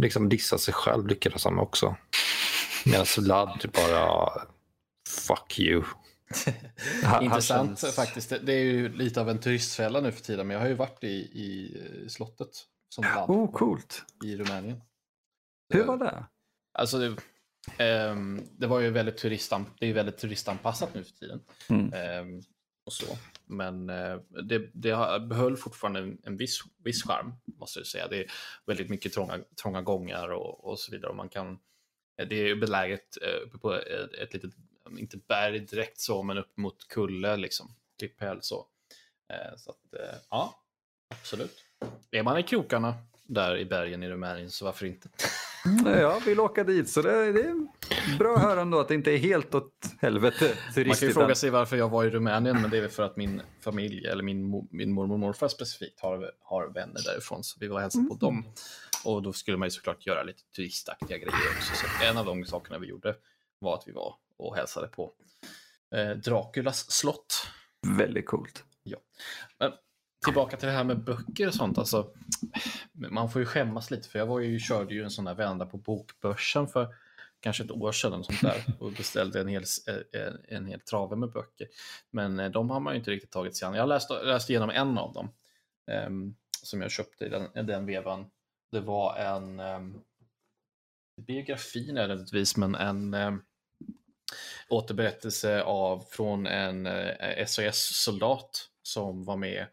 [0.00, 1.96] liksom dissa sig själv lyckades han med också.
[2.84, 4.30] Medan Vlad bara
[5.08, 5.82] fuck you.
[7.20, 8.32] Intressant faktiskt.
[8.42, 11.04] Det är ju lite av en turistfälla nu för tiden, men jag har ju varit
[11.04, 13.30] i, i slottet som land.
[13.30, 14.04] Oh, coolt.
[14.24, 14.82] I Rumänien.
[15.68, 16.24] Hur var det?
[16.72, 17.08] Alltså, det,
[18.10, 21.40] um, det var ju väldigt, turistan, det är väldigt turistanpassat nu för tiden.
[21.68, 22.28] Mm.
[22.28, 22.42] Um,
[22.86, 23.18] och så.
[23.46, 28.08] Men uh, det, det behöll fortfarande en, en viss, viss charm, måste jag säga.
[28.08, 28.30] Det är
[28.66, 31.10] väldigt mycket trånga, trånga gångar och, och så vidare.
[31.10, 31.58] Och man kan,
[32.28, 34.50] det är beläget uh, på ett, ett litet,
[34.98, 37.74] inte berg direkt så, men upp mot kulle, liksom.
[37.98, 38.66] Klipphäll så.
[39.32, 39.94] Uh, så att,
[40.30, 40.64] ja,
[41.08, 41.64] absolut.
[42.10, 42.94] Är man i krokarna
[43.26, 45.08] där i bergen i Rumänien så varför inte?
[45.64, 48.94] Mm, jag vill åka dit så det, det är bra att höra ändå att det
[48.94, 52.62] inte är helt åt helvete Man kan ju fråga sig varför jag var i Rumänien
[52.62, 56.00] men det är väl för att min familj eller min, min mormor och morfar specifikt
[56.00, 58.38] har, har vänner därifrån så vi var och hälsade på dem.
[58.38, 58.52] Mm.
[59.04, 61.74] Och då skulle man ju såklart göra lite turistaktiga grejer också.
[61.74, 63.14] Så en av de sakerna vi gjorde
[63.58, 65.12] var att vi var och hälsade på
[65.94, 67.46] eh, Draculas slott.
[67.98, 68.64] Väldigt coolt.
[68.82, 68.98] Ja.
[69.58, 69.72] Men
[70.24, 71.78] tillbaka till det här med böcker och sånt.
[71.78, 72.10] Alltså,
[72.92, 75.66] man får ju skämmas lite för jag var ju, körde ju en sån där vända
[75.66, 76.94] på bokbörsen för
[77.40, 79.64] kanske ett år sedan sånt där, och beställde en hel,
[80.12, 81.68] en, en hel trave med böcker.
[82.10, 83.74] Men eh, de har man ju inte riktigt tagit sig an.
[83.74, 85.30] Jag läste, läste igenom en av dem
[86.06, 88.30] um, som jag köpte i den, i den vevan.
[88.72, 90.00] Det var en um,
[91.26, 93.42] biografi nödvändigtvis, men en um,
[94.68, 99.66] återberättelse av, från en uh, eh, SAS-soldat som var med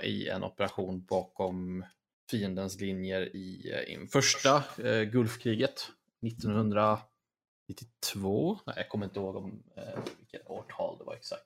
[0.00, 1.84] i en operation bakom
[2.30, 5.88] fiendens linjer i, eh, i första eh, Gulfkriget
[6.26, 8.58] 1992.
[8.66, 11.44] Nej, jag kommer inte ihåg om, eh, vilket årtal det var exakt.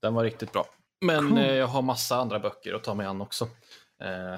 [0.00, 0.66] Den var riktigt bra.
[1.00, 1.38] Men cool.
[1.38, 3.48] eh, jag har massa andra böcker att ta mig an också.
[4.02, 4.36] Eh,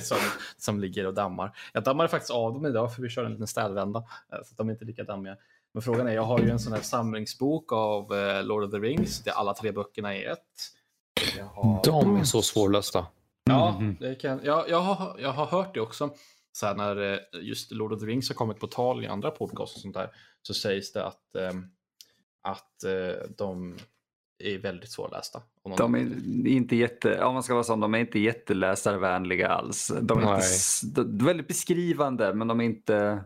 [0.00, 0.18] som,
[0.56, 1.56] som ligger och dammar.
[1.72, 3.98] Jag dammade faktiskt av dem idag för vi körde en liten städvända.
[4.32, 5.36] Eh, så att de är inte lika dammiga.
[5.72, 8.08] Men frågan är, jag har ju en sån här samlingsbok av
[8.44, 10.72] Lord of the Rings där alla tre böckerna är ett.
[11.54, 11.84] Har...
[11.84, 13.06] De är så svårlösta.
[13.44, 13.96] Ja, mm.
[14.00, 16.10] det kan, ja jag, har, jag har hört det också.
[16.52, 19.30] Så här, när eh, just Lord of the Rings har kommit på tal i andra
[19.30, 20.10] podcast och sånt där
[20.42, 21.66] så sägs det att, ähm,
[22.42, 23.78] att äh, de
[24.38, 25.42] är väldigt svårlästa.
[25.76, 26.06] De är
[26.46, 29.92] inte jätte, om man ska vara sån, de är inte jätteläsarvänliga alls.
[30.02, 30.40] De är,
[30.84, 33.24] inte, väldigt beskrivande men de är inte...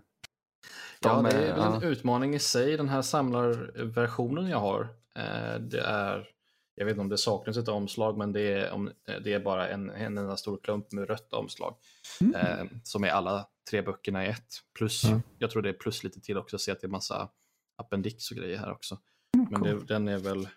[1.00, 1.88] De ja, det är, är en ja.
[1.88, 2.76] utmaning i sig.
[2.76, 4.80] Den här samlarversionen jag har,
[5.16, 6.33] eh, det är
[6.74, 9.68] jag vet inte om det saknas ett omslag, men det är, om, det är bara
[9.68, 11.76] en, en enda stor klump med rött omslag.
[12.20, 12.34] Mm.
[12.34, 14.54] Eh, som är alla tre böckerna i ett.
[14.78, 15.22] Plus, mm.
[15.38, 17.28] jag tror det är plus lite till också, jag ser att det är massa
[17.76, 18.98] appendix och grejer här också.
[19.36, 20.48] Mm, men det, den är väl,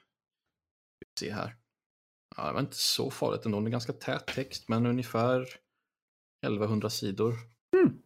[1.20, 1.56] se här.
[2.38, 5.42] Ja, det var inte så farligt ändå, det är ganska tät text, men ungefär
[6.46, 7.34] 1100 sidor.
[7.76, 8.02] Mm.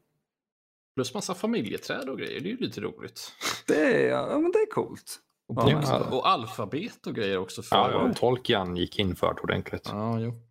[0.95, 3.31] Plus massa familjeträd och grejer, det är ju lite roligt.
[3.67, 5.19] Det är, ja, men det är coolt.
[5.57, 7.61] Och, ja, och alfabet och grejer också.
[7.61, 7.75] För...
[7.75, 9.89] Ja, Tolkien gick infört ordentligt.
[9.91, 10.41] Ja, jo.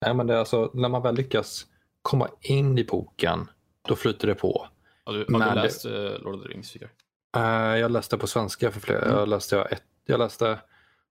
[0.00, 1.66] Nej, men det är alltså, när man väl lyckas
[2.02, 3.50] komma in i boken,
[3.88, 4.68] då flyter det på.
[5.04, 6.14] Har du, har du läst det...
[6.14, 6.76] Eh, Lord of the Rings?
[6.76, 7.42] Uh,
[7.78, 9.04] jag läste på svenska för flera.
[9.04, 9.18] Mm.
[9.18, 10.58] Jag läste, ett, jag läste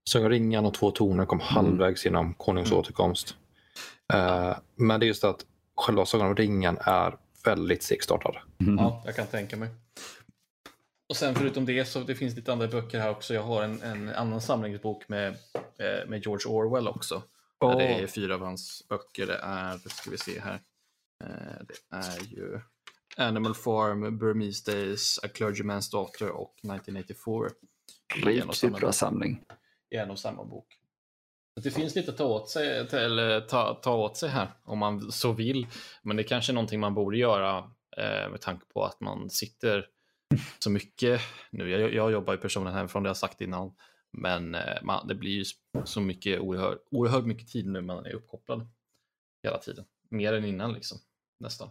[0.04, 1.54] Sång ringan och två toner kom mm.
[1.54, 2.80] halvvägs genom Konungs mm.
[2.80, 3.36] återkomst.
[4.14, 5.46] Uh, men det är just att
[5.76, 8.38] själva Sagan om ringen är väldigt segstartad.
[8.62, 8.76] Mm.
[8.76, 9.70] Ja, jag kan tänka mig.
[11.10, 13.34] Och sen förutom det så det finns lite andra böcker här också.
[13.34, 17.24] Jag har en, en annan samlingsbok med, eh, med George Orwell också.
[17.60, 17.78] Oh.
[17.78, 19.28] Det är fyra av hans böcker.
[19.28, 20.62] Det är, ska vi se här.
[21.24, 22.60] Eh, det är ju
[23.18, 27.50] Animal Farm, Burmese Days, A Clergyman's Daughter och 1984.
[28.16, 29.44] Riktigt bra samling.
[29.90, 30.68] I en och samma bok.
[31.64, 35.12] Det finns lite att ta åt sig, eller ta, ta åt sig här om man
[35.12, 35.68] så vill.
[36.02, 37.58] Men det är kanske är någonting man borde göra
[37.98, 39.88] eh, med tanke på att man sitter
[40.60, 41.70] så mycket nu.
[41.70, 43.76] Jag, jag jobbar ju personligen hemifrån, det har jag sagt innan.
[44.18, 45.46] Men eh, man, det blir ju
[45.84, 48.68] så mycket oerhört, oerhört mycket tid nu man är uppkopplad
[49.44, 49.86] hela tiden.
[50.10, 50.98] Mer än innan liksom,
[51.40, 51.70] nästan.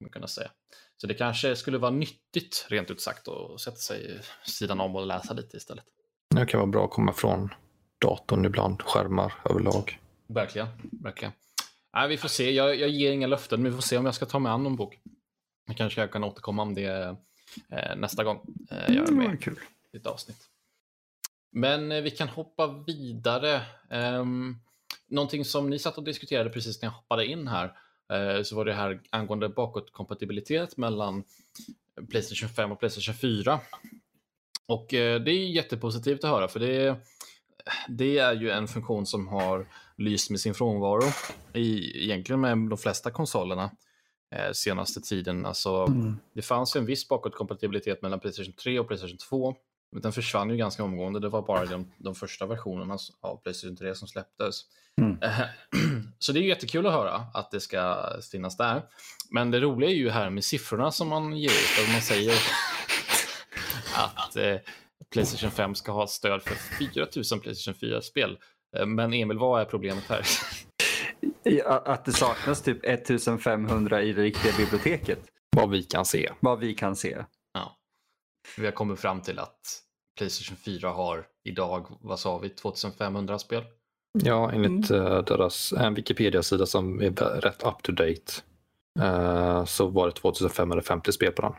[0.00, 0.50] Man kunna säga.
[0.96, 5.06] Så det kanske skulle vara nyttigt, rent ut sagt, att sätta sig sidan om och
[5.06, 5.84] läsa lite istället.
[6.34, 7.54] Det kan vara bra att komma från
[8.00, 9.98] datorn ibland, skärmar överlag.
[10.26, 11.32] Verkligen, verkligen.
[11.92, 14.14] Nej, vi får se, jag, jag ger inga löften, men vi får se om jag
[14.14, 14.98] ska ta mig an någon bok.
[15.66, 17.16] Jag kanske jag kan återkomma om det
[17.96, 19.60] nästa gång eh, jag är med mm, kul.
[19.92, 20.48] i ett avsnitt.
[21.52, 23.62] Men eh, vi kan hoppa vidare.
[23.90, 24.58] Um,
[25.08, 27.72] någonting som ni satt och diskuterade precis när jag hoppade in här,
[28.12, 31.24] uh, så var det här angående bakåtkompatibilitet mellan
[32.10, 33.60] Playstation 5 och Playstation 4.
[34.66, 36.96] Och det är jättepositivt att höra, för det,
[37.88, 41.02] det är ju en funktion som har lyst med sin frånvaro
[41.52, 43.70] i, egentligen med de flesta konsolerna
[44.32, 45.46] eh, senaste tiden.
[45.46, 46.16] Alltså, mm.
[46.34, 49.56] Det fanns ju en viss bakåtkompatibilitet mellan Playstation 3 och Playstation 2
[49.92, 51.20] men den försvann ju ganska omgående.
[51.20, 54.60] Det var bara de, de första versionerna av Playstation 3 som släpptes.
[55.00, 55.16] Mm.
[56.18, 58.82] Så det är jättekul att höra att det ska finnas där.
[59.30, 61.92] Men det roliga är ju här med siffrorna som man ger ut.
[61.92, 62.34] Man säger
[63.94, 64.56] att eh,
[65.10, 68.38] Playstation 5 ska ha stöd för 4000 Playstation 4-spel.
[68.76, 70.26] Eh, men Emil, vad är problemet här?
[71.66, 75.18] Att det saknas typ 1500 i det riktiga biblioteket.
[75.56, 76.32] Vad vi kan se.
[76.40, 77.24] Vad vi kan se.
[78.56, 79.60] Vi har kommit fram till att
[80.18, 83.64] Playstation 4 har idag, vad sa vi, 2500 spel?
[84.12, 85.02] Ja, enligt mm.
[85.02, 88.32] uh, deras en Wikipedia-sida som är rätt up to date
[89.00, 91.52] uh, så var det 2550 spel på den.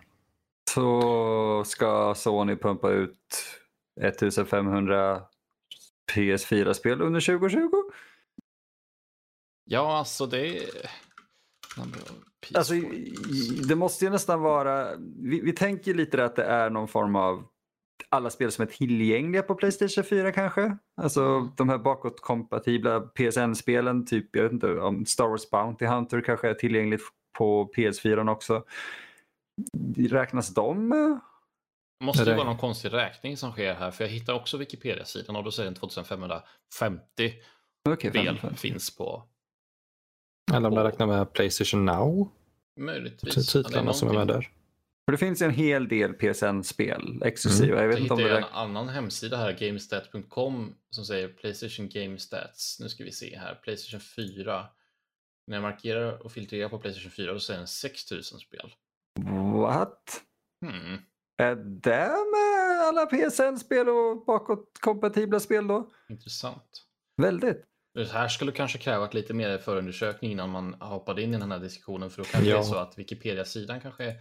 [0.71, 3.17] Så ska Sony pumpa ut
[4.01, 5.21] 1500
[6.13, 7.69] PS4-spel under 2020?
[9.65, 10.65] Ja, alltså det.
[12.53, 12.73] Alltså,
[13.67, 17.47] det måste ju nästan vara, vi, vi tänker lite att det är någon form av
[18.09, 20.77] alla spel som är tillgängliga på Playstation 4 kanske.
[21.01, 21.51] Alltså mm.
[21.57, 26.53] de här bakåtkompatibla PSN-spelen, typ jag vet inte om Star Wars Bounty Hunter kanske är
[26.53, 27.01] tillgängligt
[27.37, 28.63] på PS4 också.
[29.97, 30.93] Räknas de
[32.03, 35.43] måste ju vara någon konstig räkning som sker här, för jag hittar också Wikipedia-sidan och
[35.43, 37.33] då säger den 2550
[37.89, 39.23] okay, spel finns på
[40.53, 42.29] eller om de räknar med Playstation Now?
[42.79, 43.51] Möjligtvis.
[43.51, 44.49] Titlarna som är med där.
[45.05, 47.73] För det finns en hel del PSN-spel exklusiva.
[47.73, 47.81] Mm.
[47.81, 52.79] Jag vet inte om det en annan hemsida här, gamestat.com, som säger Playstation Game Stats.
[52.79, 54.65] Nu ska vi se här, Playstation 4.
[55.47, 58.73] När jag markerar och filtrerar på Playstation 4 då säger den 6000 spel.
[59.53, 60.21] What?
[60.65, 60.97] Hmm.
[61.37, 65.89] Är det med alla PSN-spel och bakåtkompatibla spel då?
[66.09, 66.83] Intressant.
[67.21, 67.63] Väldigt.
[67.93, 71.59] Det här skulle kanske kräva lite mer förundersökning innan man hoppade in i den här
[71.59, 72.09] diskussionen.
[72.09, 72.55] För då kanske ja.
[72.55, 74.15] det är så att Wikipedia-sidan kanske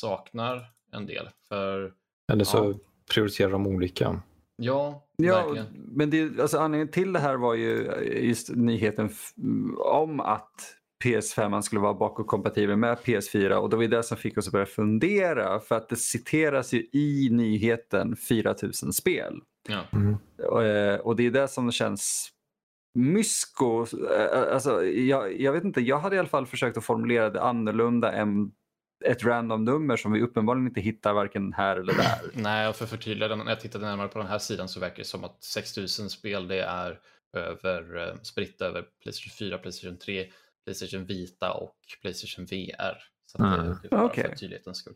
[0.00, 1.28] saknar en del.
[1.48, 1.92] För,
[2.32, 2.90] Eller så ja.
[3.14, 4.22] prioriterar de olika.
[4.56, 5.66] Ja, ja verkligen.
[5.72, 9.10] Men det, alltså, anledningen till det här var ju just nyheten
[9.78, 14.46] om att PS5 skulle vara bakåtkompatibel med PS4 och det var det som fick oss
[14.46, 19.40] att börja fundera för att det citeras ju i nyheten 4000 spel.
[19.68, 19.80] Ja.
[19.92, 20.16] Mm.
[20.48, 22.32] Och, eh, och det är det som känns
[22.94, 27.30] mysko, eh, alltså, jag, jag, vet inte, jag hade i alla fall försökt att formulera
[27.30, 28.52] det annorlunda än
[29.04, 32.20] ett random nummer som vi uppenbarligen inte hittar varken här eller där.
[32.34, 34.96] Nej, och för att förtydliga, när jag tittade närmare på den här sidan så verkar
[34.96, 37.00] det som att 6000 spel det är
[37.32, 40.30] över, eh, spritt över Playstation 4, Playstation 3,
[40.64, 42.98] Playstation Vita och Playstation VR.
[43.26, 43.66] Så mm.
[43.66, 44.28] det, det är okay.
[44.28, 44.94] för tydlighetens skull.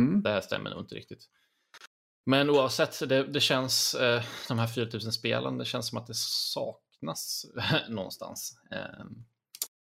[0.00, 0.22] Mm.
[0.22, 1.24] Det här stämmer nog inte riktigt.
[2.26, 6.14] Men oavsett, det, det känns, eh, de här 4000 spelen, det känns som att det
[6.14, 7.46] saknas saknas
[7.88, 8.58] någonstans.
[8.70, 9.24] Ehm,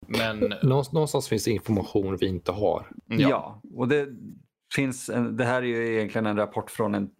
[0.07, 0.55] men...
[0.63, 2.91] Någonstans finns det information vi inte har.
[3.07, 4.09] Ja, ja och det
[4.75, 7.11] finns en, det här är ju egentligen en rapport från en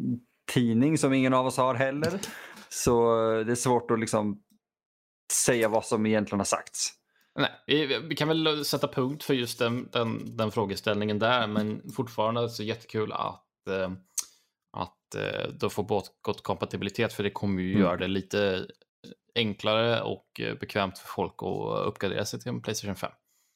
[0.53, 2.21] tidning som ingen av oss har heller.
[2.69, 3.15] Så
[3.47, 4.43] det är svårt att liksom
[5.47, 6.93] säga vad som egentligen har sagts.
[7.35, 12.49] Nej, vi, kan väl sätta punkt för just den, den, den frågeställningen där, men fortfarande
[12.49, 13.93] så jättekul att, eh,
[14.73, 17.83] att eh, då få gott kompatibilitet, för det kommer ju mm.
[17.83, 18.67] göra det lite
[19.35, 23.11] enklare och eh, bekvämt för folk att uppgradera sig till en Playstation 5.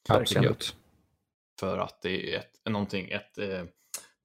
[0.09, 0.75] Absolut.
[1.59, 3.63] För att det är ett, någonting, ett eh,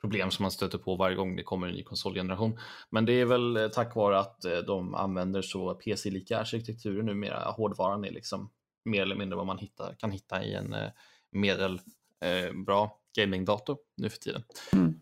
[0.03, 2.59] problem som man stöter på varje gång det kommer en ny konsolgeneration.
[2.91, 7.51] Men det är väl eh, tack vare att eh, de använder så PC-lika arkitekturer numera.
[7.51, 8.51] Hårdvaran är liksom
[8.85, 10.91] mer eller mindre vad man hittar, kan hitta i en eh,
[11.31, 14.43] medelbra eh, gamingdator nu för tiden.
[14.73, 15.01] Mm.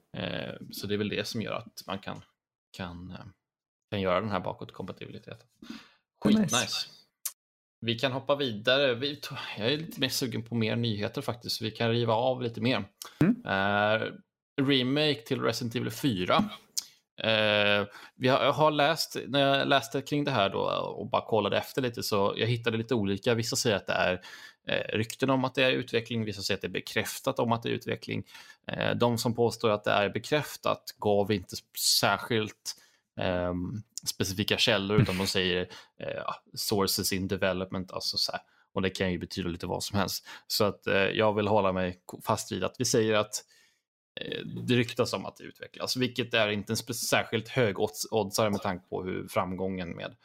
[0.73, 2.23] så det är väl det som gör att man kan,
[2.71, 3.15] kan,
[3.91, 5.47] kan göra den här bakåtkompatibiliteten.
[6.25, 6.61] Skitnice.
[6.61, 6.87] Nice.
[7.81, 8.95] Vi kan hoppa vidare.
[8.95, 9.21] Vi,
[9.59, 11.63] jag är lite mer sugen på mer nyheter faktiskt.
[11.63, 12.85] Vi kan riva av lite mer.
[13.21, 13.37] Mm.
[13.47, 14.13] Uh,
[14.63, 16.45] remake till Resident Evil 4.
[17.25, 20.61] Uh, eh, vi har, jag har läst, när jag läste kring det här då
[20.97, 23.35] och bara kollade efter lite så jag hittade lite olika.
[23.35, 24.21] Vissa säger att det är
[24.69, 27.63] eh, rykten om att det är utveckling, vissa säger att det är bekräftat om att
[27.63, 28.25] det är utveckling.
[28.67, 32.80] Eh, de som påstår att det är bekräftat gav inte särskilt
[33.21, 33.55] eh,
[34.07, 35.69] specifika källor utan de säger
[36.01, 38.41] eh, sources in development, alltså så här.
[38.75, 40.27] och det kan ju betyda lite vad som helst.
[40.47, 43.35] Så att eh, jag vill hålla mig fast vid att vi säger att
[44.21, 47.77] eh, det ryktas om att det utvecklas, vilket är inte en särskilt hög
[48.11, 50.17] oddsare med tanke på hur framgången med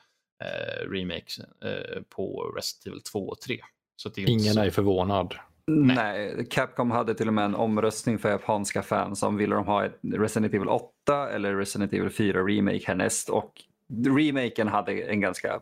[0.44, 3.60] eh, remake eh, på Resident Evil 2 och 3.
[3.96, 4.60] Så Ingen så...
[4.60, 5.36] är förvånad.
[5.68, 5.96] Nej.
[6.36, 6.48] Nej.
[6.50, 10.00] Capcom hade till och med en omröstning för japanska fans om ville de ha ett
[10.02, 13.62] Resident Evil 8 eller Resident Evil 4 Remake härnäst och
[14.06, 15.60] remaken hade en ganska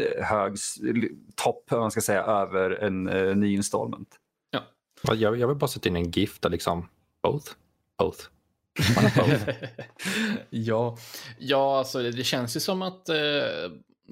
[0.00, 0.56] eh, hög
[1.34, 4.08] topp, man ska säga, över en uh, ny installment.
[4.50, 4.60] Ja.
[5.14, 6.88] Jag, jag vill bara sätta in en GIF där liksom,
[7.22, 7.52] both,
[7.98, 8.20] both.
[10.50, 10.96] ja,
[11.38, 13.16] ja alltså det känns ju som att eh,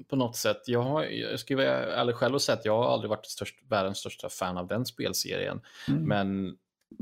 [0.07, 0.61] på något sätt.
[0.65, 3.55] Jag, har, jag ska vara ärlig själv och säga att jag har aldrig varit störst,
[3.69, 5.61] världens största fan av den spelserien.
[5.87, 6.03] Mm.
[6.03, 6.57] Men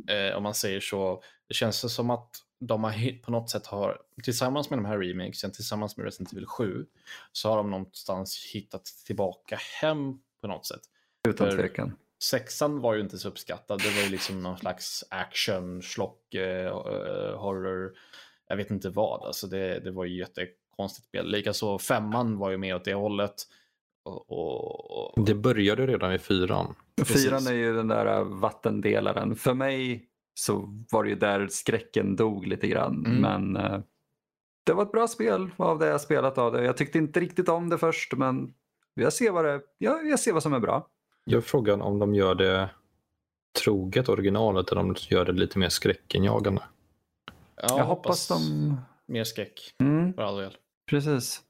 [0.10, 4.02] eh, om man säger så, det känns som att de har på något sätt har,
[4.24, 6.86] tillsammans med de här remakesen, tillsammans med Resident Evil 7,
[7.32, 10.82] så har de någonstans hittat tillbaka hem på något sätt.
[11.28, 11.96] Utan tvekan.
[12.24, 13.82] Sexan var ju inte så uppskattad.
[13.84, 16.74] Det var ju liksom någon slags action, slock, eh,
[17.38, 17.94] horror,
[18.48, 19.24] jag vet inte vad.
[19.24, 20.48] Alltså det, det var ju jätte
[20.80, 21.32] konstigt spel.
[21.32, 23.36] Likaså femman var ju mer åt det hållet.
[24.06, 25.26] Och, och, och...
[25.26, 26.76] Det började redan i fyran.
[27.06, 29.36] Fyran är ju den där äh, vattendelaren.
[29.36, 33.06] För mig så var det ju där skräcken dog lite grann.
[33.06, 33.22] Mm.
[33.22, 33.80] Men uh,
[34.66, 36.64] det var ett bra spel av det jag spelat av det.
[36.64, 38.54] Jag tyckte inte riktigt om det först men
[38.94, 40.88] jag ser vad, det, ja, jag ser vad som är bra.
[41.24, 42.70] Jag frågar om de gör det
[43.64, 46.62] troget originalet eller om de gör det lite mer skräckenjagande.
[47.56, 48.78] Ja, jag hoppas de...
[49.06, 50.14] Mer skräck, mm.
[50.14, 50.58] för all del.
[50.90, 51.42] Precis.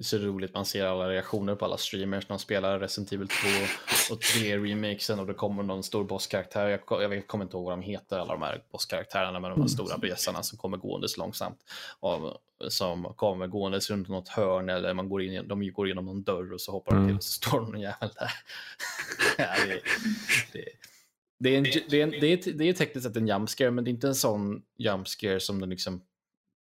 [0.00, 3.12] Det är så roligt, man ser alla reaktioner på alla streamers när de spelar Resident
[3.12, 6.68] Evil 2 och 3 remakesen och det kommer någon stor bosskaraktär.
[6.68, 9.56] Jag, jag kommer inte ihåg vad de heter, alla de här bosskaraktärerna med de här
[9.56, 9.68] mm.
[9.68, 11.58] stora bjässarna som kommer gåendes långsamt.
[12.00, 16.22] Och, som kommer gåendes runt något hörn eller man går in, de går igenom någon
[16.22, 18.30] dörr och så hoppar de till och så står någon jävel där.
[19.38, 19.80] ja, det,
[20.52, 20.64] det,
[21.38, 23.84] det, är en, det, är en, det, är, det är tekniskt sett en jumpscare, men
[23.84, 26.02] det är inte en sån jumpscare som den liksom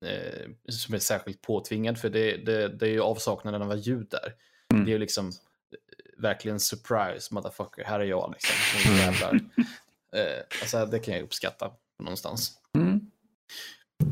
[0.06, 4.34] eh, som är särskilt påtvingad för det, det, det är ju avsaknaden av ljud där.
[4.74, 4.86] Mm.
[4.86, 8.92] Det är ju liksom eh, verkligen surprise motherfucker, här är jag liksom.
[8.98, 9.34] Jävlar.
[10.16, 12.52] eh, alltså, det kan jag uppskatta någonstans.
[12.78, 13.12] Mm.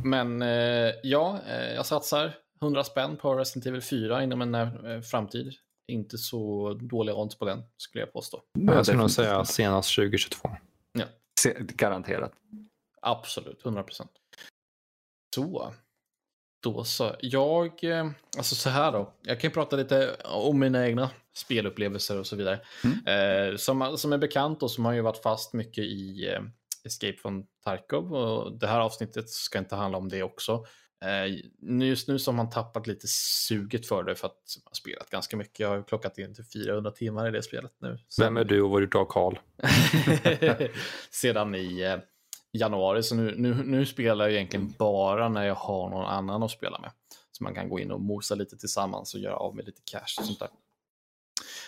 [0.04, 5.02] Men eh, ja, eh, jag satsar 100 spänn på Resident Evil 4 inom en eh,
[5.02, 5.54] framtid.
[5.88, 8.42] Inte så dåliga odds på den skulle jag påstå.
[8.60, 10.50] Jag skulle nog säga senast 2022.
[10.94, 11.06] Ja.
[11.60, 12.32] Garanterat.
[13.02, 14.12] Absolut, 100 procent.
[15.36, 15.74] Så.
[16.64, 17.16] Då så.
[17.20, 19.14] Jag, eh, alltså så här då.
[19.22, 22.60] Jag kan prata lite om mina egna spelupplevelser och så vidare.
[22.84, 23.52] Mm.
[23.52, 26.42] Eh, som, som är bekant och som har ju varit fast mycket i eh,
[26.86, 28.14] Escape från Tarkov.
[28.14, 30.66] Och det här avsnittet ska inte handla om det också.
[31.06, 31.36] Eh,
[31.88, 35.10] just nu så har man tappat lite suget för det för att man har spelat
[35.10, 35.60] ganska mycket.
[35.60, 37.98] Jag har plockat in till 400 timmar i det spelet nu.
[38.22, 39.40] Vem är du och vad har du av Karl?
[41.10, 41.98] Sedan i eh,
[42.52, 43.04] januari.
[43.04, 46.80] Så nu, nu, nu spelar jag egentligen bara när jag har någon annan att spela
[46.80, 46.92] med.
[47.32, 50.20] Så man kan gå in och mosa lite tillsammans och göra av med lite cash
[50.20, 50.50] och sånt där.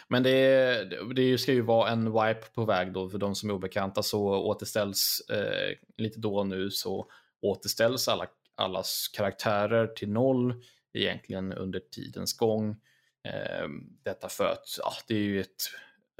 [0.08, 3.54] Men det, det ska ju vara en wipe på väg då för de som är
[3.54, 7.08] obekanta så återställs eh, lite då och nu så
[7.42, 10.64] återställs alla, allas karaktärer till noll
[10.94, 12.70] egentligen under tidens gång.
[13.28, 13.68] Eh,
[14.04, 15.64] detta för att ja, det är ju ett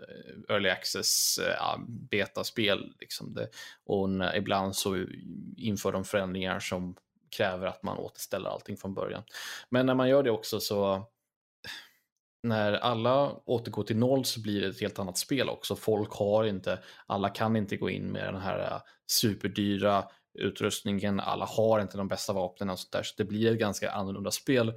[0.02, 2.94] Eh, early access eh, ja, betaspel.
[3.00, 3.50] Liksom det.
[3.86, 5.06] Och när, eh, ibland så
[5.58, 6.96] inför de förändringar som
[7.30, 9.24] kräver att man återställer allting från början.
[9.70, 11.08] Men när man gör det också så
[12.44, 15.76] när alla återgår till noll så blir det ett helt annat spel också.
[15.76, 21.80] Folk har inte, alla kan inte gå in med den här superdyra utrustningen, alla har
[21.80, 23.04] inte de bästa vapnen och sånt där.
[23.04, 24.74] Så det blir ett ganska annorlunda spel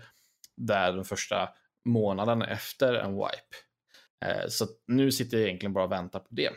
[0.56, 1.48] där den första
[1.84, 3.56] månaden efter en wipe
[4.48, 6.50] så nu sitter jag egentligen bara och väntar på det.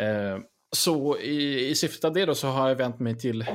[0.00, 0.38] Eh,
[0.76, 3.46] så i, i syfte av det då så har jag vänt mig till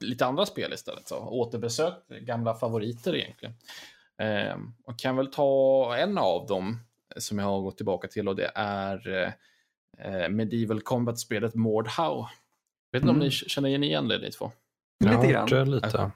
[0.00, 1.08] lite andra spel istället.
[1.08, 3.54] Så återbesökt gamla favoriter egentligen.
[4.18, 6.78] Eh, och kan väl ta en av dem
[7.16, 9.34] som jag har gått tillbaka till och det är
[10.28, 12.26] Medieval Combat-spelet Mordhau.
[12.92, 13.16] Vet inte mm.
[13.16, 14.52] om ni känner igen det ni två?
[15.04, 15.70] Lite grann.
[15.70, 16.10] Lite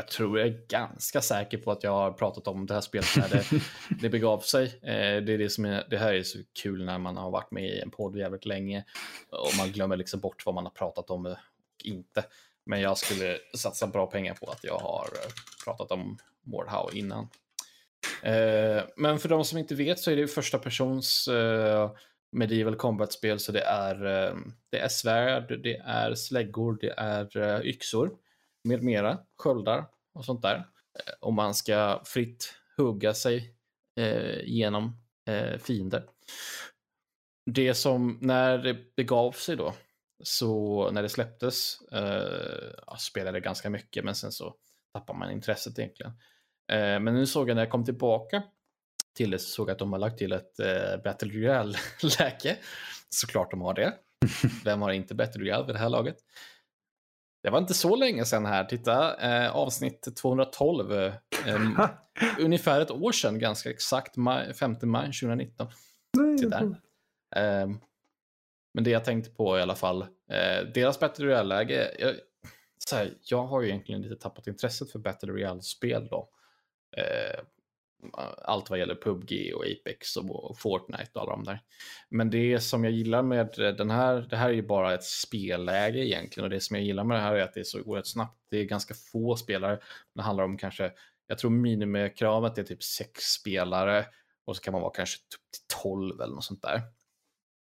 [0.00, 3.16] jag tror jag är ganska säker på att jag har pratat om det här spelet
[3.16, 3.44] när det,
[4.00, 4.64] det begav sig.
[4.64, 7.50] Eh, det, är det, som är, det här är så kul när man har varit
[7.50, 8.84] med i en podd jävligt länge
[9.30, 11.36] och man glömmer liksom bort vad man har pratat om och
[11.84, 12.24] inte.
[12.66, 15.30] Men jag skulle satsa bra pengar på att jag har eh,
[15.64, 17.28] pratat om Mordhau innan.
[18.22, 21.90] Eh, men för de som inte vet så är det första persons eh,
[22.32, 24.34] medieval combat-spel så det är, eh,
[24.70, 28.10] det är svärd, det är släggor, det är eh, yxor
[28.64, 30.56] med mera, sköldar och sånt där.
[30.56, 33.54] Eh, och man ska fritt hugga sig
[33.96, 34.96] eh, genom
[35.28, 36.04] eh, fiender.
[37.50, 39.74] Det som, när det begav sig då,
[40.22, 44.54] så när det släpptes, eh, spelade ganska mycket, men sen så
[44.92, 46.12] tappar man intresset egentligen.
[46.72, 48.42] Eh, men nu såg jag när jag kom tillbaka
[49.14, 52.56] till det så såg jag att de har lagt till ett eh, Battle Royale-läge.
[53.08, 53.94] Såklart de har det.
[54.64, 56.16] Vem har inte Battle Royale vid det här laget?
[57.42, 58.64] Det var inte så länge sedan här.
[58.64, 60.92] Titta, eh, avsnitt 212.
[60.92, 61.12] Eh,
[62.38, 65.66] ungefär ett år sedan, ganska exakt, maj, 5 maj 2019.
[66.40, 66.60] Titta.
[67.36, 67.68] Eh,
[68.74, 71.96] men det jag tänkte på i alla fall, eh, deras Battle Royale-läge.
[71.98, 72.14] Jag,
[73.22, 76.28] jag har ju egentligen lite tappat intresset för Battle Royale-spel då.
[78.42, 81.60] Allt vad gäller PubG och Apex och Fortnite och alla de där.
[82.08, 86.06] Men det som jag gillar med den här, det här är ju bara ett spelläge
[86.06, 88.06] egentligen och det som jag gillar med det här är att det är så oerhört
[88.06, 88.38] snabbt.
[88.50, 89.78] Det är ganska få spelare.
[90.14, 90.92] Det handlar om kanske,
[91.26, 94.06] jag tror minimikravet är typ sex spelare
[94.44, 96.82] och så kan man vara kanske typ till 12 eller något sånt där.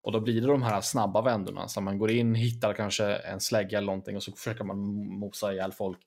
[0.03, 3.39] Och då blir det de här snabba vändorna, så man går in, hittar kanske en
[3.39, 4.77] slägga eller någonting och så försöker man
[5.19, 5.99] mosa ihjäl folk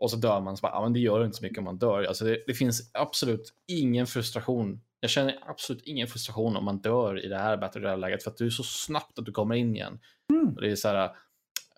[0.00, 0.56] och så dör man.
[0.56, 2.04] Så bara, ja, men det gör inte så mycket om man dör.
[2.04, 4.80] Alltså det, det, finns absolut ingen frustration.
[5.00, 8.36] Jag känner absolut ingen frustration om man dör i det här Battle Royale-läget för att
[8.36, 9.98] du är så snabbt att du kommer in igen.
[10.32, 10.54] Mm.
[10.54, 11.10] det, är så här,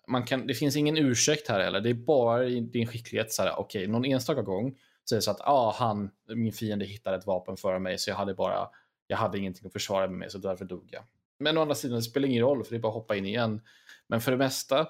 [0.07, 1.81] man kan, det finns ingen ursäkt här heller.
[1.81, 3.31] Det är bara din skicklighet.
[3.31, 6.85] Så här, okay, någon enstaka gång så är det så att ah, han, min fiende
[6.85, 8.69] hittade ett vapen före mig så jag hade bara,
[9.07, 11.03] jag hade ingenting att försvara mig med så därför dog jag.
[11.39, 13.25] Men å andra sidan, det spelar ingen roll för det är bara att hoppa in
[13.25, 13.61] igen.
[14.07, 14.87] Men för det mesta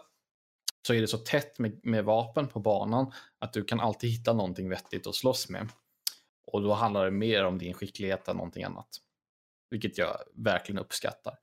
[0.87, 4.33] så är det så tätt med, med, vapen på banan att du kan alltid hitta
[4.33, 5.69] någonting vettigt att slåss med.
[6.47, 8.89] Och då handlar det mer om din skicklighet än någonting annat.
[9.69, 11.33] Vilket jag verkligen uppskattar.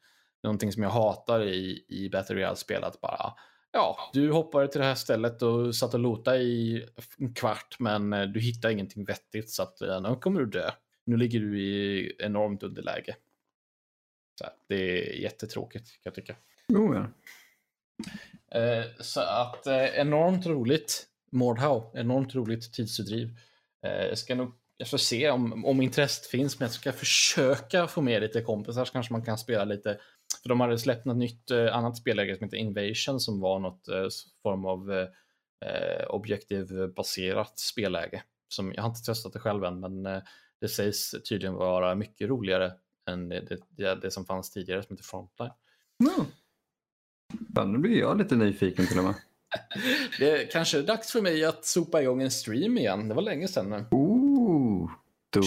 [0.42, 3.34] Någonting som jag hatar i, i Battle Royale-spel att bara
[3.72, 6.88] Ja, du hoppade till det här stället och satt och lotade i
[7.18, 10.70] en kvart men eh, du hittar ingenting vettigt så att eh, nu kommer du dö.
[11.04, 13.16] Nu ligger du i enormt underläge.
[14.38, 16.36] Så här, det är jättetråkigt kan jag tycka.
[16.68, 17.06] Oh, ja.
[18.54, 21.06] Eh, så att eh, enormt roligt.
[21.32, 23.36] Mordhau, enormt roligt tidsfördriv.
[23.86, 27.86] Eh, jag ska nog jag ska se om, om intresset finns, men jag ska försöka
[27.86, 29.98] få med lite kompisar så kanske man kan spela lite.
[30.42, 33.88] För de hade släppt något nytt annat spelläge som heter Invasion som var något
[34.42, 34.92] form av
[35.64, 38.22] eh, objektivbaserat spelläge.
[38.48, 40.02] Som, jag har inte testat det själv än, men
[40.60, 42.72] det sägs tydligen vara mycket roligare
[43.10, 45.52] än det, det, det som fanns tidigare som heter Frontline.
[46.00, 46.26] Mm
[47.64, 49.14] nu blir jag lite nyfiken till och med.
[50.18, 53.08] Det kanske är dags för mig att sopa igång en stream igen.
[53.08, 53.84] Det var länge sedan nu.
[53.90, 54.90] Ooh,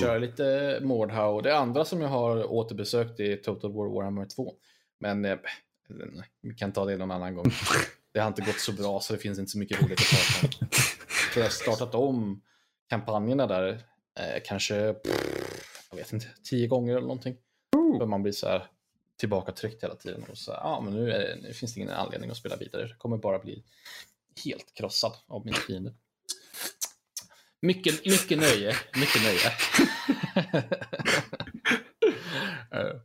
[0.01, 1.41] Köra lite Mordhau.
[1.41, 4.53] Det andra som jag har återbesökt är Total War Warhammer 2.
[4.99, 5.37] Men eh,
[6.41, 7.45] vi kan ta det någon annan gång.
[8.13, 10.57] Det har inte gått så bra så det finns inte så mycket roligt att prata
[10.61, 10.67] om.
[11.33, 12.41] Så jag har startat om
[12.89, 13.69] kampanjerna där
[14.19, 14.75] eh, kanske,
[15.89, 17.35] jag vet inte, tio gånger eller någonting.
[17.99, 18.67] För man blir så här,
[19.17, 20.23] tillbaka tryckt hela tiden.
[20.29, 22.87] Och så, ja, men nu, det, nu, finns det ingen anledning att spela vidare.
[22.87, 23.63] Det kommer bara bli
[24.45, 25.93] helt krossad av mina fiender.
[27.61, 29.51] Mycket, mycket nöje, mycket nöje.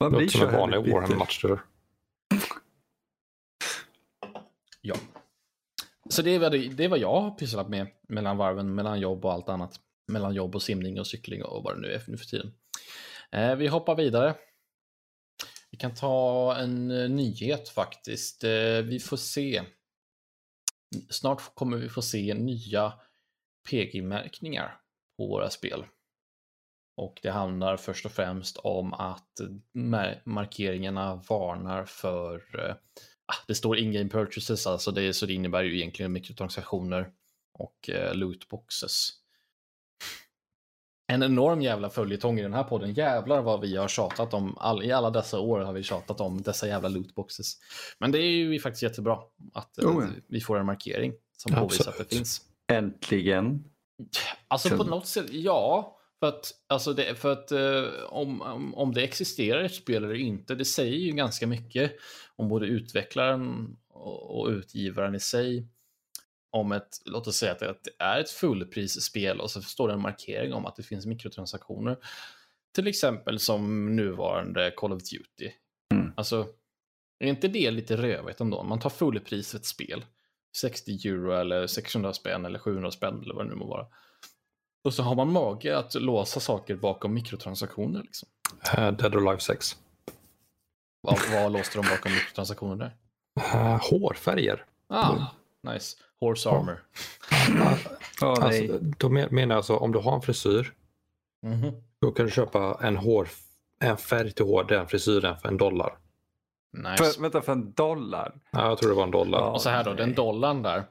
[0.00, 1.44] Man blir som en vanlig Warhammer-match.
[4.80, 4.94] Ja.
[6.08, 9.24] Så det är, vad, det är vad jag har pysslat med mellan varven, mellan jobb
[9.24, 9.80] och allt annat.
[10.08, 12.52] Mellan jobb och simning och cykling och vad det nu är nu för tiden.
[13.32, 14.36] Eh, vi hoppar vidare.
[15.70, 18.44] Vi kan ta en eh, nyhet faktiskt.
[18.44, 19.62] Eh, vi får se.
[21.10, 22.92] Snart kommer vi få se nya
[23.70, 24.80] PG-märkningar
[25.16, 25.84] på våra spel.
[26.96, 29.40] Och det handlar först och främst om att
[30.24, 32.42] markeringarna varnar för
[33.26, 37.12] ah, det står in-game purchases, alltså det, så det innebär ju egentligen mikrotransaktioner
[37.52, 39.19] och lootboxes
[41.10, 42.94] en enorm jävla följetong i den här podden.
[42.94, 44.58] Jävlar vad vi har tjatat om.
[44.58, 47.56] All, I alla dessa år har vi tjatat om dessa jävla lootboxes.
[47.98, 49.18] Men det är ju faktiskt jättebra
[49.52, 50.22] att oh, ja.
[50.26, 52.40] vi får en markering som påvisar att det finns.
[52.72, 53.64] Äntligen.
[54.48, 55.96] Alltså på något sätt, ja.
[56.20, 60.54] För att, alltså det, för att eh, om, om det existerar ett spel eller inte,
[60.54, 61.92] det säger ju ganska mycket
[62.36, 65.68] om både utvecklaren och, och utgivaren i sig
[66.50, 70.00] om ett, låt oss säga att det är ett fullprisspel och så står det en
[70.00, 71.96] markering om att det finns mikrotransaktioner.
[72.74, 75.52] Till exempel som nuvarande Call of Duty.
[75.94, 76.12] Mm.
[76.16, 76.48] Alltså,
[77.18, 78.62] är inte det lite rövigt ändå?
[78.62, 80.04] Man tar fullpris för ett spel.
[80.56, 83.86] 60 euro eller 600 spänn eller 700 spänn eller vad det nu må vara.
[84.84, 88.02] Och så har man mage att låsa saker bakom mikrotransaktioner.
[88.02, 88.28] Liksom.
[88.78, 89.76] Uh, Dead or Alive 6.
[91.00, 92.96] Vad, vad låste de bakom mikrotransaktioner där?
[93.54, 94.64] Uh, hårfärger.
[94.88, 95.26] Ah,
[95.62, 95.96] nice.
[96.20, 96.82] Horse armor.
[98.22, 100.72] oh, alltså, då menar jag alltså om du har en frisyr.
[101.46, 101.82] Mm -hmm.
[102.00, 103.28] Då kan du köpa en, hår,
[103.80, 105.98] en färg till hår, den frisyren för en dollar.
[106.72, 107.04] Nice.
[107.04, 108.32] För, vänta, för en dollar?
[108.50, 109.50] Ja, jag tror det var en dollar.
[109.50, 110.84] Och så här då, den dollarn där.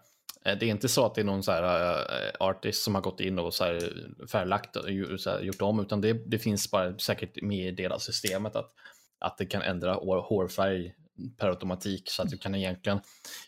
[0.45, 3.01] Eh, det är inte så att det är någon så här uh, artist som har
[3.01, 3.93] gått in och så här
[4.31, 4.85] färglagt och
[5.19, 8.73] så här, gjort om, utan det, det finns bara säkert med i deras systemet att,
[9.19, 10.93] att det kan ändra hårfärg
[11.37, 12.99] per automatik så att du kan egentligen,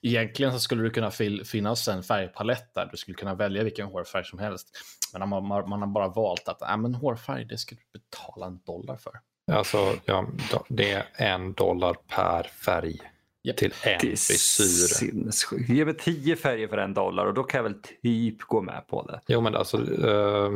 [0.02, 1.12] egentligen så skulle det kunna
[1.46, 4.68] finnas en färgpalett där du skulle kunna välja vilken hårfärg som helst.
[5.14, 8.46] Men man, man, man har bara valt att äh, men hårfärg, det ska du betala
[8.46, 9.14] en dollar för.
[9.52, 10.28] Alltså, ja,
[10.68, 13.00] det är en dollar per färg.
[13.44, 13.58] Yep.
[13.58, 15.74] Till en frisyr.
[15.74, 18.88] Ge mig tio färger för en dollar och då kan jag väl typ gå med
[18.88, 19.22] på det.
[19.28, 20.52] Jo men alltså, eh,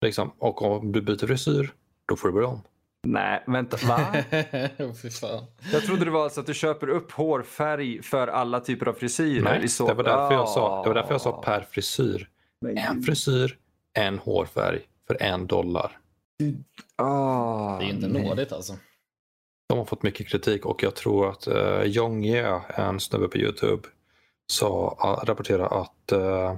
[0.00, 1.72] liksom, och om du byter frisyr,
[2.06, 2.62] då får du börja om.
[3.06, 4.14] Nej, vänta, va?
[5.72, 9.42] jag trodde det var så att du köper upp hårfärg för alla typer av frisyrer.
[9.42, 9.86] Nej, så...
[9.86, 12.28] det, var därför jag sa, det var därför jag sa per frisyr.
[12.76, 13.56] En frisyr,
[13.92, 15.98] en hårfärg för en dollar.
[17.02, 18.76] Oh, det är inte nådigt alltså.
[19.68, 23.88] De har fått mycket kritik och jag tror att uh, Jongye, en snubbe på Youtube,
[24.52, 26.54] sa, uh, rapporterade att uh,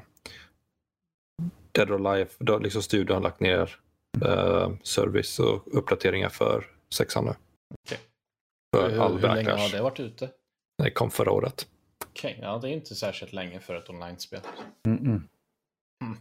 [1.72, 3.76] Dead or Alive, då, liksom studion har lagt ner
[4.24, 7.34] uh, service och uppdateringar för sexan nu.
[7.84, 7.98] Okay.
[8.76, 10.30] För hur, all hur länge har det varit ute?
[10.82, 11.66] Det kom förra året.
[12.10, 14.40] Okej, okay, ja det är inte särskilt länge för ett online-spel.
[14.86, 15.22] Mm -mm.
[16.04, 16.18] Mm.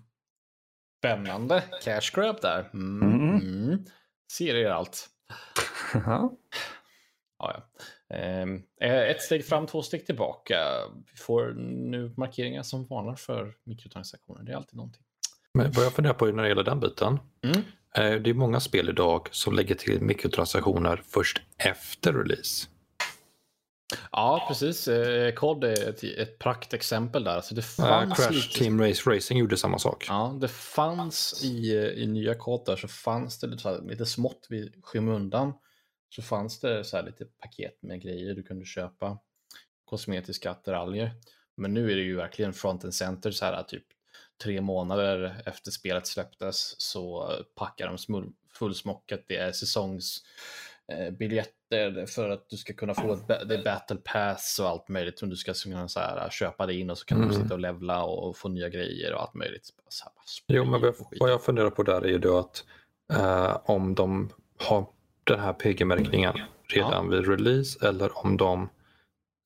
[1.00, 1.64] Spännande.
[1.84, 2.70] Cash grab där.
[2.74, 3.12] Mm.
[3.12, 3.86] Mm.
[4.32, 5.10] Serier allt.
[5.94, 6.38] ja,
[7.38, 7.64] ja.
[8.16, 10.58] Ehm, ett steg fram, två steg tillbaka.
[11.12, 11.54] Vi får
[11.90, 14.44] nu markeringar som varnar för mikrotransaktioner.
[14.44, 15.04] Det är alltid någonting.
[15.54, 17.20] Men vad jag funderar på när det gäller den biten.
[17.44, 17.62] Mm.
[17.98, 22.68] Eh, det är många spel idag som lägger till mikrotransaktioner först efter release.
[24.12, 24.88] Ja, precis.
[24.88, 27.36] Eh, COD är ett, ett praktexempel där.
[27.36, 28.60] Alltså det fanns Crash lite...
[28.60, 30.06] Team Race Racing gjorde samma sak.
[30.10, 34.74] Ja, det fanns i, i nya COD där så fanns det lite, lite smått vid
[34.84, 35.54] skymundan.
[36.10, 39.18] Så fanns det så lite paket med grejer du kunde köpa.
[39.86, 41.12] Kosmetiska attiraljer.
[41.58, 43.86] Men nu är det ju verkligen front and center så här typ
[44.44, 47.98] tre månader efter spelet släpptes så packar de
[48.54, 49.20] fullsmockat.
[49.28, 54.88] Det är säsongsbiljetter för att du ska kunna få ett det battle pass och allt
[54.88, 55.20] möjligt.
[55.20, 57.30] Som du ska kunna så här, köpa det in och så kan mm.
[57.30, 59.70] du sitta och levla och få nya grejer och allt möjligt.
[59.90, 60.14] Så här,
[60.48, 62.64] jo, men vad jag funderar på där är ju då att
[63.14, 64.86] uh, om de har
[65.24, 66.34] den här PG-märkningen
[66.68, 67.12] redan ja.
[67.12, 68.70] vid release eller om de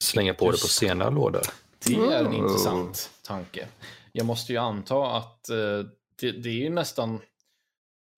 [0.04, 0.62] slänger på Just.
[0.62, 1.42] det på senare lådor.
[1.86, 2.34] Det är en mm.
[2.34, 3.68] intressant tanke
[4.14, 5.80] jag måste ju anta att eh,
[6.20, 7.20] det, det, är ju nästan...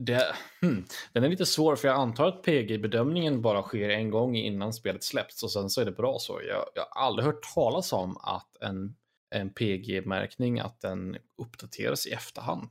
[0.03, 4.35] Det, hmm, den är lite svår för jag antar att PG-bedömningen bara sker en gång
[4.35, 6.41] innan spelet släpps och sen så är det bra så.
[6.47, 8.95] Jag, jag har aldrig hört talas om att en,
[9.35, 12.69] en PG-märkning att den uppdateras i efterhand.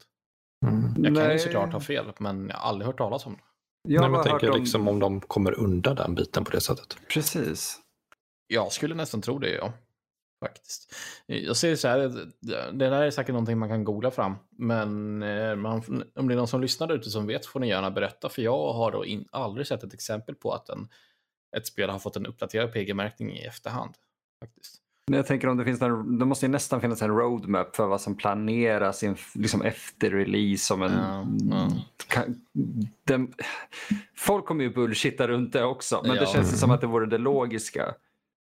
[0.66, 1.04] Mm.
[1.04, 3.40] Jag kan ju såklart ha fel, men jag har aldrig hört talas om det.
[3.88, 4.60] Jag Nej, men tänker om...
[4.60, 6.96] liksom om de kommer undan den biten på det sättet.
[7.08, 7.80] Precis.
[8.46, 9.72] Jag skulle nästan tro det, ja.
[10.40, 10.94] Faktiskt.
[11.26, 11.98] Jag ser så här,
[12.72, 14.34] det där är säkert någonting man kan googla fram.
[14.50, 15.82] Men eh, man,
[16.14, 18.28] om det är någon som lyssnar ute som vet får ni gärna berätta.
[18.28, 20.88] För jag har då in, aldrig sett ett exempel på att en,
[21.56, 23.94] ett spel har fått en uppdaterad PG-märkning i efterhand.
[24.40, 24.80] Faktiskt.
[25.06, 28.00] Jag tänker om det finns en, det måste ju nästan finnas en roadmap för vad
[28.00, 30.64] som planeras in, liksom efter release.
[30.64, 31.68] Som en, ja, ja.
[32.08, 32.40] Kan,
[33.04, 33.32] den,
[34.16, 36.20] folk kommer ju bullshitta runt det också, men ja.
[36.20, 37.94] det känns som att det vore det logiska.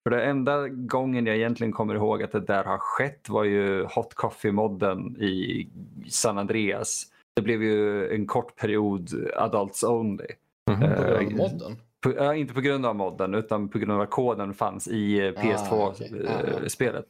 [0.02, 3.84] För det enda gången jag egentligen kommer ihåg att det där har skett var ju
[3.84, 5.68] Hot Coffee-modden i
[6.08, 7.04] San Andreas.
[7.36, 10.26] Det blev ju en kort period Adults Only.
[10.70, 10.96] Mm -hmm.
[10.96, 11.76] På grund av modden?
[12.00, 15.20] På, ja, inte på grund av modden utan på grund av att koden fanns i
[15.20, 16.94] PS2-spelet.
[16.94, 17.00] Ah, okay.
[17.00, 17.02] ah,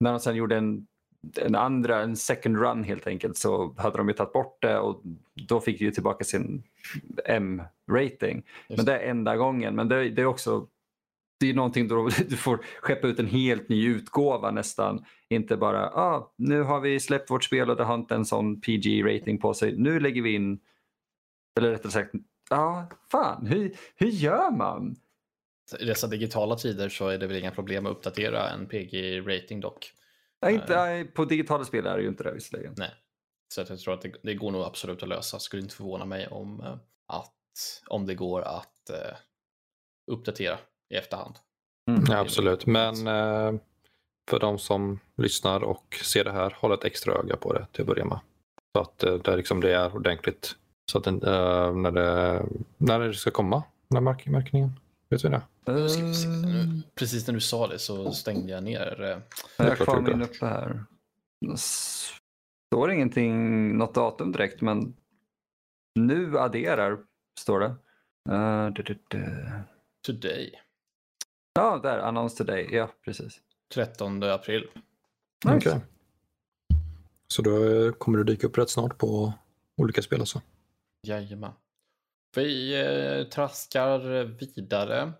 [0.00, 0.86] När de sen gjorde en,
[1.40, 5.02] en andra, en second run helt enkelt så hade de ju tagit bort det och
[5.48, 6.62] då fick ju tillbaka sin
[7.24, 8.42] M-rating.
[8.68, 9.74] Men det är enda gången.
[9.74, 10.66] Men det, det är också
[11.42, 15.04] det är någonting då du får skeppa ut en helt ny utgåva nästan.
[15.28, 18.60] Inte bara, ah, nu har vi släppt vårt spel och det har inte en sån
[18.60, 19.76] PG-rating på sig.
[19.76, 20.60] Nu lägger vi in,
[21.56, 22.10] eller rättare sagt,
[22.50, 24.96] ja, ah, fan, hur, hur gör man?
[25.80, 29.92] I dessa digitala tider så är det väl inga problem att uppdatera en PG-rating dock.
[30.42, 32.74] Nej, inte, nej, på digitala spel är det ju inte det visserligen.
[32.76, 32.90] Nej,
[33.54, 35.38] så jag tror att det, det, går nog absolut att lösa.
[35.38, 36.76] Skulle inte förvåna mig om, eh,
[37.06, 39.16] att, om det går att uh,
[40.06, 40.58] uppdatera
[40.92, 41.34] i efterhand.
[41.90, 42.04] Mm.
[42.08, 43.60] Ja, absolut, men eh,
[44.30, 47.80] för de som lyssnar och ser det här, håll ett extra öga på det till
[47.80, 48.20] att börja med.
[48.76, 50.56] Så att eh, det, liksom, det är ordentligt
[50.90, 52.42] Så att den, uh, när, det,
[52.78, 54.70] när det ska komma, när märk, märkningen.
[55.10, 55.42] Vet vi det?
[55.68, 55.86] Uh,
[56.94, 59.02] Precis när du sa det så stängde jag ner.
[59.02, 59.18] Eh,
[59.56, 60.84] jag har kvar min uppe här.
[61.40, 64.94] Det står ingenting, något datum direkt, men
[65.94, 66.98] nu adderar,
[67.40, 67.74] står det.
[68.34, 69.50] Uh, du, du, du.
[70.06, 70.62] Today.
[71.54, 71.98] Ja, där.
[71.98, 72.68] Announce today.
[72.72, 73.40] Ja, precis.
[73.74, 74.68] 13 april.
[75.44, 75.56] Nice.
[75.56, 75.80] Okay.
[77.28, 79.32] Så då kommer det dyka upp rätt snart på
[79.76, 80.40] olika spel alltså?
[81.06, 81.52] Jajamän.
[82.36, 85.12] Vi eh, traskar vidare.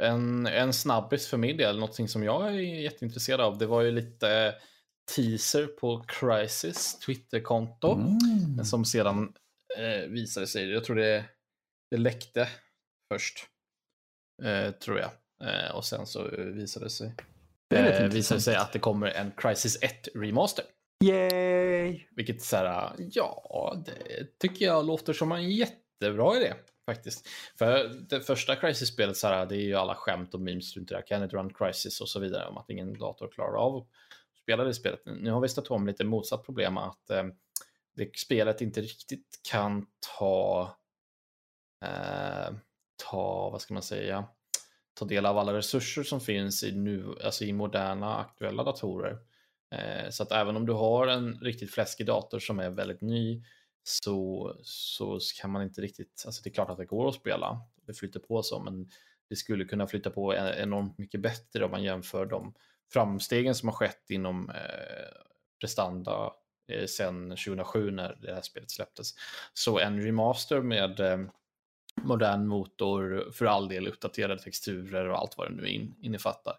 [0.00, 3.90] En, en snabbis för min del, någonting som jag är jätteintresserad av, det var ju
[3.90, 4.54] lite
[5.14, 8.64] teaser på Crisis Twitterkonto mm.
[8.64, 9.32] som sedan
[9.78, 11.24] eh, visade sig, jag tror det,
[11.90, 12.48] det läckte
[13.12, 13.46] först,
[14.42, 15.10] eh, tror jag.
[15.44, 17.14] Eh, och sen så visade det sig,
[17.70, 20.64] det visade sig att det kommer en Crisis 1 remaster.
[21.04, 22.06] Yay!
[22.10, 26.54] Vilket så här, ja, det tycker jag låter som en jättebra idé
[26.86, 27.28] faktiskt.
[27.58, 30.94] För det första Crisis-spelet, så här, det är ju alla skämt och memes runt det
[30.94, 31.06] där.
[31.06, 33.86] Can it run Crisis och så vidare om att ingen dator klarar av att
[34.42, 35.00] spela det spelet.
[35.04, 37.24] Nu har vi stött om lite motsatt problem att eh,
[37.96, 39.86] det spelet inte riktigt kan
[40.18, 40.62] ta,
[41.84, 42.54] eh,
[43.10, 44.24] ta, vad ska man säga,
[44.96, 49.18] ta del av alla resurser som finns i, nu, alltså i moderna aktuella datorer.
[49.74, 53.44] Eh, så att även om du har en riktigt fläskig dator som är väldigt ny
[53.82, 57.60] så, så kan man inte riktigt, alltså det är klart att det går att spela,
[57.86, 58.90] det flyter på så, men
[59.28, 62.54] det skulle kunna flytta på e-, enormt mycket bättre om man jämför de
[62.92, 65.20] framstegen som har skett inom eh,
[65.60, 66.32] prestanda
[66.72, 69.14] eh, sedan 2007 när det här spelet släpptes.
[69.54, 71.18] Så en remaster med eh,
[72.02, 76.54] modern motor, för all del uppdaterade texturer och allt vad det nu in, innefattar,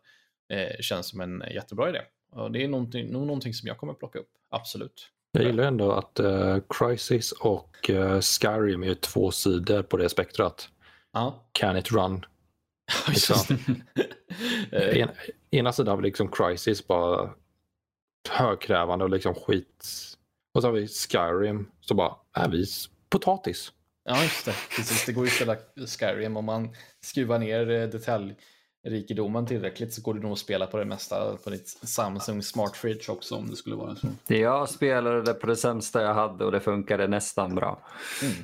[0.50, 2.02] eh, känns som en jättebra idé.
[2.32, 5.12] Och det är någonting, nog någonting som jag kommer plocka upp, absolut.
[5.32, 10.70] Jag gillar ändå att uh, Crisis och uh, Skyrim är två sidor på det spektrat.
[11.14, 11.50] Ja.
[11.52, 12.26] Can it run?
[13.10, 13.58] Liksom.
[14.72, 15.10] en,
[15.52, 17.30] ena sidan har vi liksom Crisis, bara
[18.30, 19.86] högkrävande och liksom skit.
[20.54, 22.66] Och så har vi Skyrim, så bara, är vi
[23.10, 23.72] potatis.
[24.10, 24.56] Ja, just det.
[24.76, 25.06] Precis.
[25.06, 25.56] Det går ju att spela
[25.88, 26.70] Skyrim om man
[27.02, 28.36] skruvar ner eh, detalj
[28.88, 32.78] rikedomen tillräckligt så går det nog att spela på det mesta på ditt Samsung Smart
[32.78, 34.08] Fridge också om det skulle vara så.
[34.28, 37.88] Jag spelade det på det sämsta jag hade och det funkade nästan bra.
[38.22, 38.36] Mm.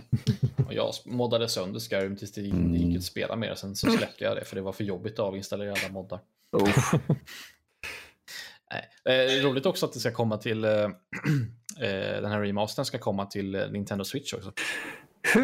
[0.67, 2.75] Och jag moddade sönder Skyrim tills det mm.
[2.75, 3.55] gick att spela mer.
[3.55, 6.19] Sen så släppte jag det för det var för jobbigt att avinstallera alla moddar.
[6.51, 6.93] Oh.
[8.71, 8.89] Nej.
[9.05, 10.71] Eh, roligt också att det ska komma till eh,
[11.79, 14.51] eh den här remastern ska komma till eh, Nintendo Switch också.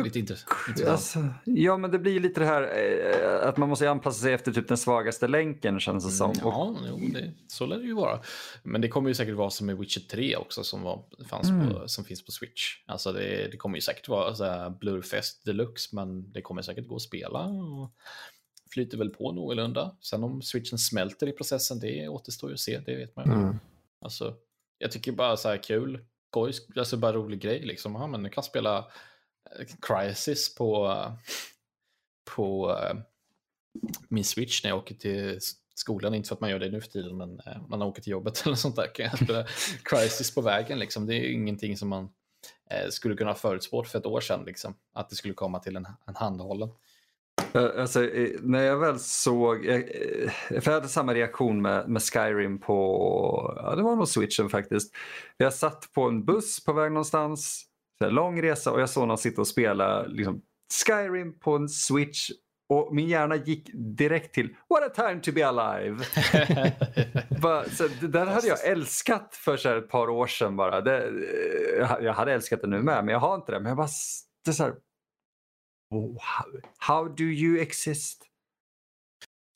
[0.04, 0.88] Lite intressant.
[0.88, 4.52] Alltså, ja, men det blir lite det här eh, att man måste anpassa sig efter
[4.52, 6.32] typ den svagaste länken känns det som.
[6.32, 8.20] Mm, ja, jo, det, så lär det ju vara.
[8.64, 11.70] Men det kommer ju säkert vara som med Witcher 3 också som, var, fanns mm.
[11.70, 12.84] på, som finns på Switch.
[12.86, 16.88] Alltså det, det kommer ju säkert vara så här Blurfest deluxe, men det kommer säkert
[16.88, 17.40] gå att spela.
[17.44, 17.92] Och
[18.74, 19.96] flyter väl på någorlunda.
[20.02, 23.34] Sen om switchen smälter i processen, det återstår ju att se, det vet man ju.
[23.34, 23.60] Mm.
[24.02, 24.36] Alltså,
[24.78, 27.94] jag tycker bara så här kul, skoj, alltså bara rolig grej liksom.
[27.94, 28.86] Ja, men du kan spela
[29.82, 31.04] Crisis på,
[32.36, 32.98] på eh,
[34.08, 35.40] min Switch när jag åker till
[35.76, 36.14] skolan.
[36.14, 38.42] Inte för att man gör det nu för tiden, men eh, man åker till jobbet
[38.46, 38.96] eller sånt där.
[38.96, 39.46] Kan jag spela
[39.84, 40.80] Crisis på vägen.
[40.80, 41.06] Liksom.
[41.06, 42.10] Det är ingenting som man
[42.70, 44.44] eh, skulle kunna ha förutspått för ett år sedan.
[44.46, 44.76] Liksom.
[44.94, 46.70] Att det skulle komma till en, en handhållen.
[47.54, 48.00] Alltså,
[48.42, 49.66] när jag väl såg,
[50.48, 54.96] för jag hade samma reaktion med, med Skyrim på, ja det var nog switchen faktiskt.
[55.38, 57.69] Jag satt på en buss på väg någonstans,
[58.04, 60.41] så lång resa och jag såg någon sitta och spela liksom,
[60.86, 62.30] Skyrim på en switch
[62.70, 66.06] och min hjärna gick direkt till What a time to be alive.
[67.41, 70.82] bara, så det där hade jag älskat för så ett par år sedan bara.
[70.82, 71.08] Det,
[71.82, 73.60] eh, jag hade älskat det nu med men jag har inte det.
[73.60, 73.89] Men jag bara,
[74.45, 74.74] det så här,
[75.91, 76.18] wow,
[76.78, 78.26] how do you exist?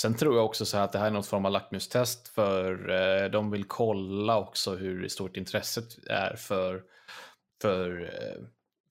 [0.01, 3.29] Sen tror jag också så att det här är något form av lackmustest för eh,
[3.31, 6.83] de vill kolla också hur stort intresset är för
[7.63, 8.43] för, eh,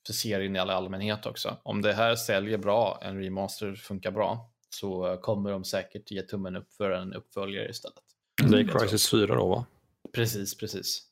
[0.06, 1.56] för serien i all allmänhet också.
[1.62, 6.56] Om det här säljer bra, en remaster funkar bra, så kommer de säkert ge tummen
[6.56, 8.02] upp för en uppföljare istället.
[8.42, 9.66] Det är Crisis 4 då va?
[10.12, 11.02] Precis, precis.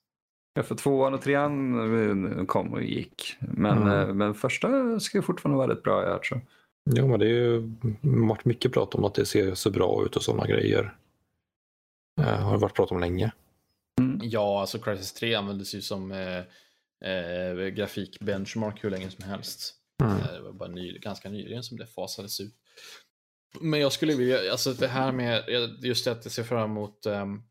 [0.55, 3.37] Ja, för tvåan och trean eh, kom och gick.
[3.41, 4.19] Men, mm.
[4.19, 6.41] men första ska fortfarande vara rätt bra jag tror.
[6.91, 10.17] Jo, men det har ju varit mycket prat om att det ser så bra ut
[10.17, 10.97] och sådana grejer.
[12.17, 13.33] Det har varit prat om länge.
[14.01, 14.21] Mm.
[14.23, 16.43] Ja, alltså Crisis 3 användes ju som eh,
[17.05, 19.74] eh, grafikbenchmark hur länge som helst.
[20.03, 20.16] Mm.
[20.16, 22.55] Eh, det var bara ny, ganska nyligen som det fasades ut.
[23.61, 25.44] Men jag skulle vilja, alltså det här med,
[25.82, 27.42] just det att jag ser fram emot um,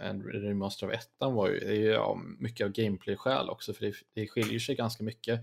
[0.00, 3.84] en remaster av ettan var ju, det är ju ja, mycket av gameplay-skäl också, för
[3.84, 5.40] det, det skiljer sig ganska mycket.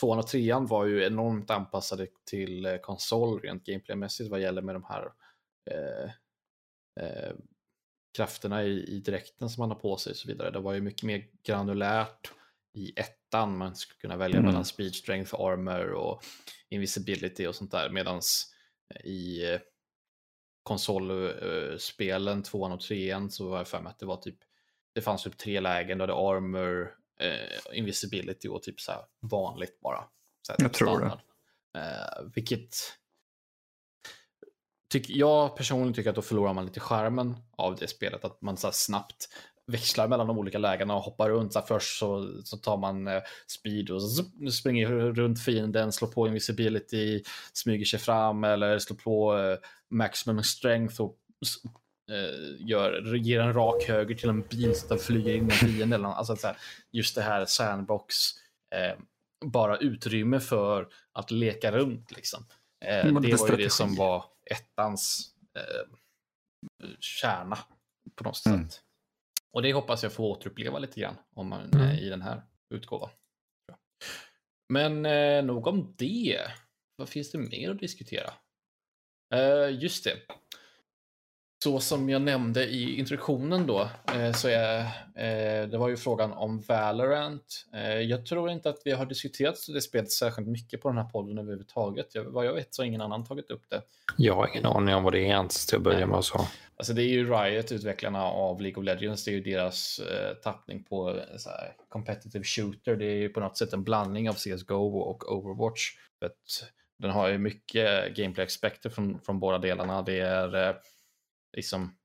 [0.00, 4.74] tvåan och trean var ju enormt anpassade till eh, konsol rent gameplaymässigt vad gäller med
[4.74, 5.12] de här
[5.70, 6.10] eh,
[7.04, 7.32] eh,
[8.16, 10.50] krafterna i, i dräkten som man har på sig och så vidare.
[10.50, 12.32] Det var ju mycket mer granulärt
[12.74, 13.58] i ettan.
[13.58, 14.48] Man skulle kunna välja mm.
[14.48, 16.24] mellan speed strength, armor och
[16.68, 17.90] invisibility och sånt där.
[17.90, 18.54] Medans
[19.04, 19.60] i eh,
[20.62, 24.38] konsolspelen, tvåan och trean, så var jag för mig att det var typ,
[24.94, 29.80] det fanns typ tre lägen, då det armor, eh, invisibility och typ så här vanligt
[29.80, 30.04] bara.
[30.42, 31.20] Så här, jag tror standard.
[31.72, 31.80] det.
[31.80, 32.76] Eh, vilket
[34.88, 38.56] tyck, jag personligen tycker att då förlorar man lite skärmen av det spelet, att man
[38.56, 39.28] så snabbt
[39.66, 41.52] växlar mellan de olika lägena och hoppar runt.
[41.52, 46.26] Så först så, så tar man eh, speed och så springer runt fienden, slår på
[46.26, 49.58] invisibility, smyger sig fram eller slår på eh,
[49.90, 51.18] maximum strength och
[52.10, 55.50] eh, gör, ger en rak höger till en bil så att den flyger in i
[55.50, 56.04] fienden.
[56.04, 56.56] Alltså så här,
[56.92, 58.14] just det här sandbox,
[58.74, 58.98] eh,
[59.44, 62.46] bara utrymme för att leka runt liksom.
[62.84, 65.86] Eh, det var ju det som var ettans eh,
[67.00, 67.58] kärna
[68.14, 68.68] på något mm.
[68.68, 68.83] sätt.
[69.54, 71.90] Och det hoppas jag få återuppleva lite grann om man, mm.
[71.90, 73.10] i den här utgåvan.
[74.68, 76.40] Men eh, nog om det.
[76.96, 78.32] Vad finns det mer att diskutera?
[79.34, 80.16] Eh, just det.
[81.64, 84.78] Så som jag nämnde i introduktionen då, eh, så är
[85.14, 87.66] eh, det var ju frågan om Valorant.
[87.74, 91.04] Eh, jag tror inte att vi har diskuterat det spelet särskilt mycket på den här
[91.04, 92.14] podden överhuvudtaget.
[92.14, 93.82] Jag, vad jag vet så har ingen annan tagit upp det.
[94.16, 96.24] Jag har ingen aning om vad det är ens till att börja med.
[96.24, 96.46] Så.
[96.76, 100.00] Alltså det är ju Riot, utvecklarna av League of Legends, det är ju deras
[100.42, 102.96] tappning på så här, competitive shooter.
[102.96, 105.90] Det är ju på något sätt en blandning av CSGO och Overwatch.
[106.98, 110.02] den har ju mycket gameplay aspekter från, från båda delarna.
[110.02, 110.76] Det är
[111.54, 111.96] liksom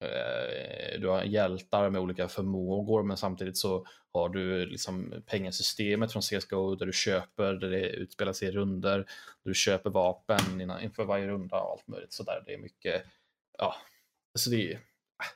[0.00, 6.22] eh, du har hjältar med olika förmågor men samtidigt så har du liksom pengasystemet från
[6.22, 9.06] CSGO där du köper, där det utspelar sig i runder,
[9.44, 12.42] du köper vapen inför varje runda och allt möjligt sådär.
[12.46, 13.04] Det är mycket,
[13.58, 13.76] ja,
[14.34, 14.80] så det är äh,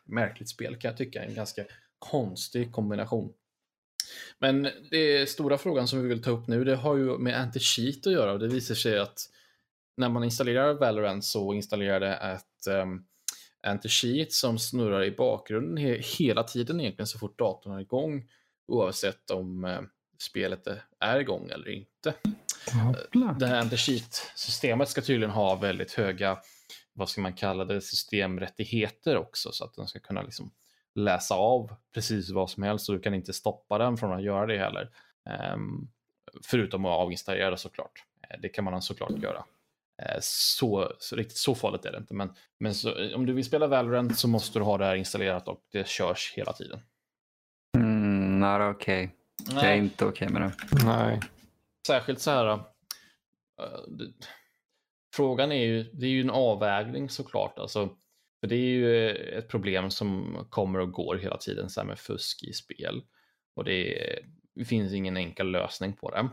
[0.05, 1.65] märkligt spel kan jag tycka, en ganska
[1.99, 3.33] konstig kombination.
[4.39, 8.07] Men det stora frågan som vi vill ta upp nu, det har ju med anti-cheat
[8.07, 9.31] att göra och det visar sig att
[9.97, 13.07] när man installerar Valorant så installerar det ett um,
[13.69, 18.29] anti-cheat som snurrar i bakgrunden he hela tiden egentligen så fort datorn är igång
[18.67, 19.81] oavsett om eh,
[20.19, 20.67] spelet
[21.01, 22.15] är igång eller inte.
[22.73, 23.37] Hoppla.
[23.39, 26.39] Det här anti-cheat-systemet ska tydligen ha väldigt höga,
[26.93, 30.51] vad ska man kalla det, systemrättigheter också så att den ska kunna liksom
[30.95, 34.47] läsa av precis vad som helst och du kan inte stoppa den från att göra
[34.47, 34.91] det heller.
[35.55, 35.91] Um,
[36.45, 38.05] förutom att avinstallera såklart.
[38.29, 39.45] Eh, det kan man såklart göra.
[40.03, 42.15] Eh, så, så, riktigt så farligt är det inte.
[42.15, 45.49] Men, men så, om du vill spela Valorant så måste du ha det här installerat
[45.49, 46.81] och det körs hela tiden.
[47.77, 49.09] Mm, not okay.
[49.51, 50.85] Jag är inte okej okay med det.
[50.85, 51.21] Nej.
[51.87, 52.55] Särskilt så här.
[52.55, 52.61] Uh,
[53.89, 54.13] det,
[55.15, 57.59] frågan är ju, det är ju en avvägning såklart.
[57.59, 57.89] Alltså,
[58.41, 61.99] för det är ju ett problem som kommer och går hela tiden så här med
[61.99, 63.03] fusk i spel.
[63.55, 64.19] Och det, är,
[64.55, 66.29] det finns ingen enkel lösning på det.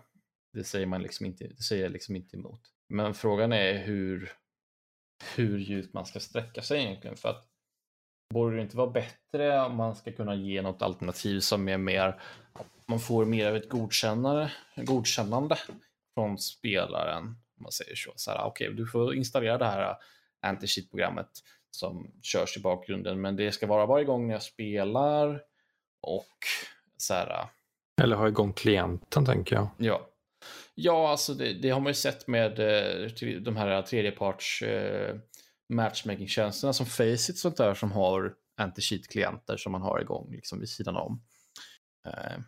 [0.53, 2.61] Det säger man liksom inte, det säger jag liksom inte emot.
[2.88, 4.32] Men frågan är hur,
[5.36, 7.18] hur djupt man ska sträcka sig egentligen.
[7.18, 7.48] För att
[8.34, 12.22] borde det inte vara bättre om man ska kunna ge något alternativ som är mer,
[12.86, 15.58] man får mer av ett godkännande, godkännande
[16.14, 17.24] från spelaren.
[17.58, 18.12] Om man säger så.
[18.16, 19.96] så här, okay, du får installera det här
[20.42, 21.30] anti-cheat-programmet
[21.72, 25.42] som körs i bakgrunden, men det ska vara varje gång jag spelar
[26.02, 26.38] och
[26.98, 27.48] så här.
[28.02, 29.68] Eller ha igång klienten tänker jag.
[29.78, 30.10] Ja,
[30.76, 35.15] Ja, alltså det, det, har man ju sett med eh, de här tredjeparts eh,
[35.73, 40.95] matchmaking-tjänsterna som Faceit sånt där som har anti-cheat-klienter som man har igång liksom vid sidan
[40.95, 41.21] om.
[42.07, 42.39] Eh,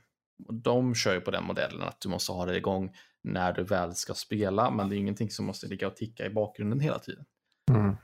[0.64, 3.96] de kör ju på den modellen att du måste ha det igång när du väl
[3.96, 7.26] ska spela, men det är ingenting som måste ligga och ticka i bakgrunden hela tiden.
[7.72, 7.96] Mm.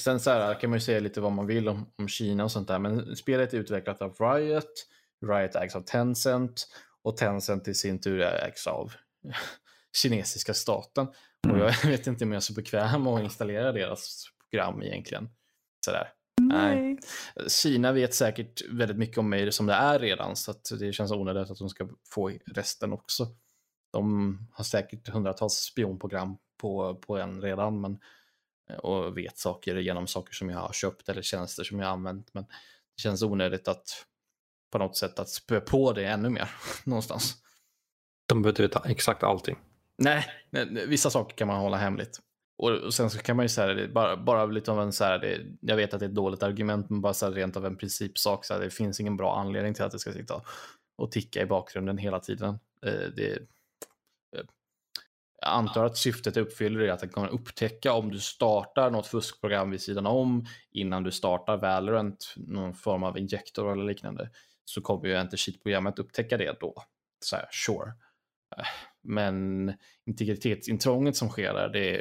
[0.00, 2.52] Sen så här kan man ju säga lite vad man vill om, om Kina och
[2.52, 4.86] sånt där, men spelet är utvecklat av Riot,
[5.26, 6.68] Riot ägs av Tencent
[7.02, 8.92] och Tencent i sin tur ägs av
[10.02, 11.06] kinesiska staten.
[11.46, 11.60] Mm.
[11.60, 15.28] Och jag vet inte om jag är så bekväm att installera deras program egentligen.
[15.84, 16.12] Sådär.
[16.40, 16.76] Nej.
[16.76, 16.98] Nej.
[17.48, 21.50] Kina vet säkert väldigt mycket om mig som det är redan, så det känns onödigt
[21.50, 23.28] att de ska få resten också.
[23.92, 27.98] De har säkert hundratals spionprogram på, på en redan, men,
[28.78, 32.34] och vet saker genom saker som jag har köpt eller tjänster som jag har använt.
[32.34, 32.44] Men
[32.96, 34.06] det känns onödigt att
[34.70, 36.50] på något sätt att spö på det ännu mer
[36.84, 37.34] någonstans.
[38.26, 39.58] De behöver inte veta exakt allting.
[39.98, 40.26] Nej,
[40.86, 42.20] vissa saker kan man hålla hemligt.
[42.58, 45.40] Och, sen så kan man ju säga bara, bara lite av en så här, det,
[45.60, 47.76] jag vet att det är ett dåligt argument, men bara så här, rent av en
[47.76, 50.42] principsak, så här, det finns ingen bra anledning till att det ska sitta
[50.98, 52.58] och ticka i bakgrunden hela tiden.
[52.86, 53.32] Eh, det,
[54.36, 54.44] eh,
[55.42, 59.80] antar att syftet uppfyller är att den kommer upptäcka om du startar något fuskprogram vid
[59.80, 64.30] sidan om innan du startar Valorant, någon form av injektor eller liknande,
[64.64, 66.74] så kommer ju anti-cheat-programmet upptäcka det då.
[67.24, 67.92] Så här, sure.
[68.56, 68.64] Eh,
[69.02, 69.72] men
[70.06, 71.96] integritetsintrånget som sker där, det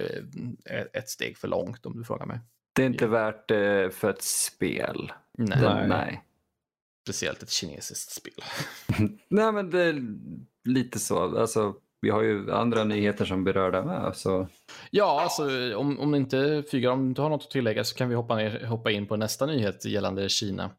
[0.65, 2.39] är ett steg för långt om du frågar mig.
[2.75, 5.11] Det är inte värt det för ett spel.
[5.37, 5.59] Nej.
[5.59, 6.23] Det, nej.
[7.07, 8.43] Speciellt ett kinesiskt spel.
[9.29, 10.01] nej men det är
[10.63, 11.39] lite så.
[11.39, 14.15] Alltså, vi har ju andra nyheter som berör det med.
[14.15, 14.47] Så.
[14.91, 18.09] Ja, alltså om, om inte Fygar, om du inte har något att tillägga så kan
[18.09, 20.71] vi hoppa, ner, hoppa in på nästa nyhet gällande Kina.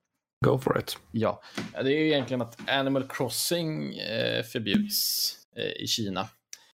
[0.45, 0.99] Go for it.
[1.13, 1.43] Ja,
[1.73, 6.29] det är ju egentligen att Animal Crossing eh, förbjuds eh, i Kina.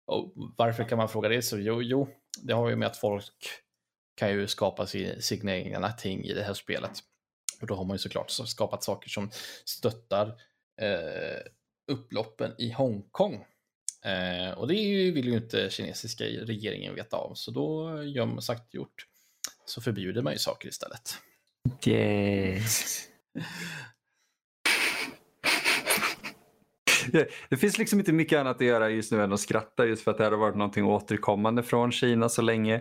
[0.06, 1.42] Och varför kan man fråga det?
[1.42, 2.08] Så jo, jo,
[2.42, 3.48] det har ju med att folk
[4.14, 4.86] kan ju skapa
[5.20, 6.92] sina egna ting i det här spelet.
[7.60, 9.30] Och då har man ju såklart skapat saker som
[9.64, 10.26] stöttar
[10.80, 11.40] eh,
[11.92, 13.44] upploppen i Hongkong.
[14.04, 14.74] Eh, och det
[15.10, 19.06] vill ju inte kinesiska regeringen veta av, så då gör man sagt gjort.
[19.66, 21.18] Så förbjuder man ju saker istället.
[21.86, 23.04] Yes.
[27.48, 30.10] Det finns liksom inte mycket annat att göra just nu än att skratta just för
[30.10, 32.80] att det har varit någonting återkommande från Kina så länge.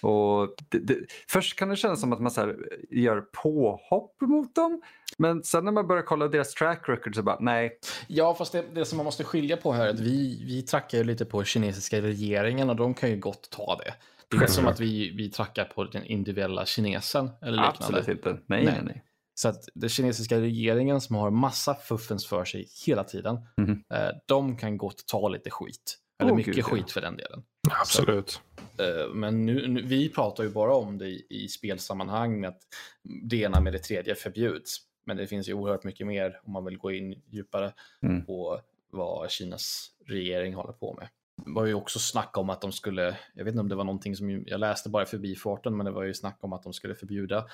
[0.00, 0.96] Och det, det,
[1.28, 2.54] först kan det kännas som att man så
[2.90, 4.82] gör påhopp mot dem.
[5.18, 7.78] Men sen när man börjar kolla deras track record så bara nej.
[8.06, 10.98] Ja, fast det, det som man måste skilja på här är att vi, vi trackar
[10.98, 13.94] ju lite på kinesiska regeringen och de kan ju gott ta det.
[14.28, 17.78] Det är inte som att vi, vi trackar på den individuella kinesen eller liknande.
[17.78, 18.38] Absolut inte.
[18.46, 19.02] Nej, nej, nej.
[19.38, 23.82] Så att den kinesiska regeringen som har massa fuffens för sig hela tiden, mm.
[24.26, 25.98] de kan gott ta lite skit.
[26.18, 26.92] Eller oh, mycket Gud, skit ja.
[26.92, 27.42] för den delen.
[27.80, 28.40] Absolut.
[28.76, 32.60] Så, eh, men nu, nu, vi pratar ju bara om det i, i spelsammanhang, att
[33.02, 34.78] det ena med det tredje förbjuds.
[35.06, 37.72] Men det finns ju oerhört mycket mer om man vill gå in djupare
[38.02, 38.26] mm.
[38.26, 38.60] på
[38.90, 41.08] vad Kinas regering håller på med.
[41.44, 43.84] Det var ju också snack om att de skulle, jag vet inte om det var
[43.84, 46.72] någonting som jag läste bara förbi farten, men det var ju snack om att de
[46.72, 47.46] skulle förbjuda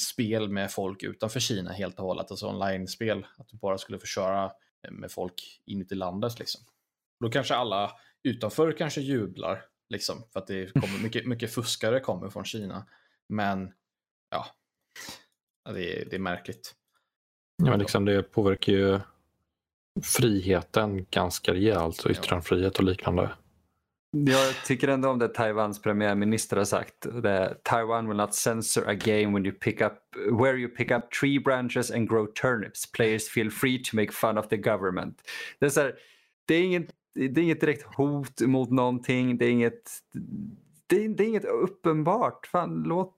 [0.00, 4.06] spel med folk utanför Kina helt och hållet, alltså online-spel, att du bara skulle få
[4.06, 4.52] köra
[4.90, 6.60] med folk inuti landet liksom.
[7.20, 7.92] Då kanske alla
[8.22, 12.86] utanför kanske jublar, liksom, för att det kommer mycket, mycket fuskare kommer från Kina.
[13.28, 13.72] Men
[14.30, 14.46] ja,
[15.72, 16.74] det är, det är märkligt.
[17.62, 19.00] Ja, men liksom det påverkar ju
[20.02, 23.30] friheten ganska rejält, och yttrandefrihet och liknande.
[24.10, 27.06] Jag tycker ändå om det Taiwans premiärminister har sagt.
[27.62, 29.92] Taiwan will not censor a game when you pick up,
[30.30, 32.92] where you pick up tree branches and grow turnips.
[32.92, 35.22] Players feel free to make fun of the government.
[35.58, 35.94] Det är, så här,
[36.46, 39.38] det är, inget, det är inget direkt hot mot någonting.
[39.38, 39.90] Det är inget,
[40.86, 42.46] det är, det är inget uppenbart.
[42.46, 43.14] Fan, låt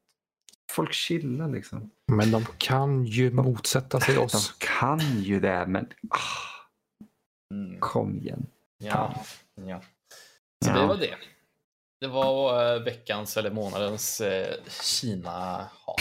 [0.72, 1.90] folk chilla liksom.
[2.12, 4.56] Men de kan ju motsätta sig oss.
[4.58, 7.80] De kan ju det, men ah, mm.
[7.80, 8.46] kom igen.
[8.78, 9.24] Ja,
[9.54, 9.80] ja.
[10.64, 10.80] Så ja.
[10.80, 11.14] det var det.
[12.00, 16.00] Det var äh, veckans eller månadens äh, Kina-hat.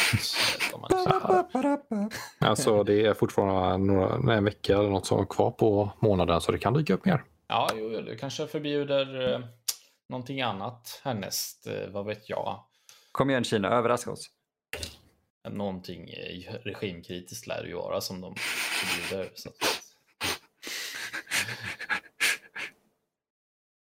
[2.40, 6.52] alltså det är fortfarande några, en vecka eller något som är kvar på månaden så
[6.52, 7.24] det kan dyka upp mer.
[7.48, 9.40] Ja, jo, du kanske förbjuder äh,
[10.10, 12.64] någonting annat härnäst, äh, vad vet jag.
[13.12, 14.30] Kom igen Kina, överraska oss.
[15.50, 16.10] Någonting
[16.64, 19.32] regimkritiskt lär det ju vara som de förbjuder.
[19.36, 19.50] Så.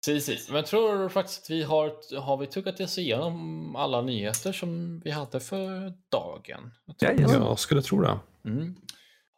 [0.06, 4.52] Precis, men jag tror faktiskt att vi har, har vi tuggat oss igenom alla nyheter
[4.52, 6.72] som vi hade för dagen.
[7.00, 8.20] Jag, ja, jag skulle tro det.
[8.46, 8.76] Mm.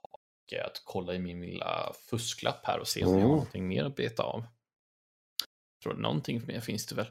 [0.02, 3.20] Och att kolla i min lilla fusklapp här och se om oh.
[3.20, 4.44] jag har någonting mer att beta av.
[5.78, 7.08] Jag tror någonting mer finns det väl.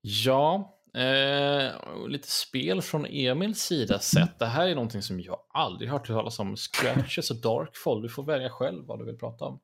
[0.00, 1.72] Ja, eh,
[2.08, 4.38] lite spel från Emils sida sett.
[4.38, 6.56] Det här är någonting som jag aldrig hört talas om.
[6.56, 8.02] Scratches och Darkfall.
[8.02, 9.60] Du får välja själv vad du vill prata om.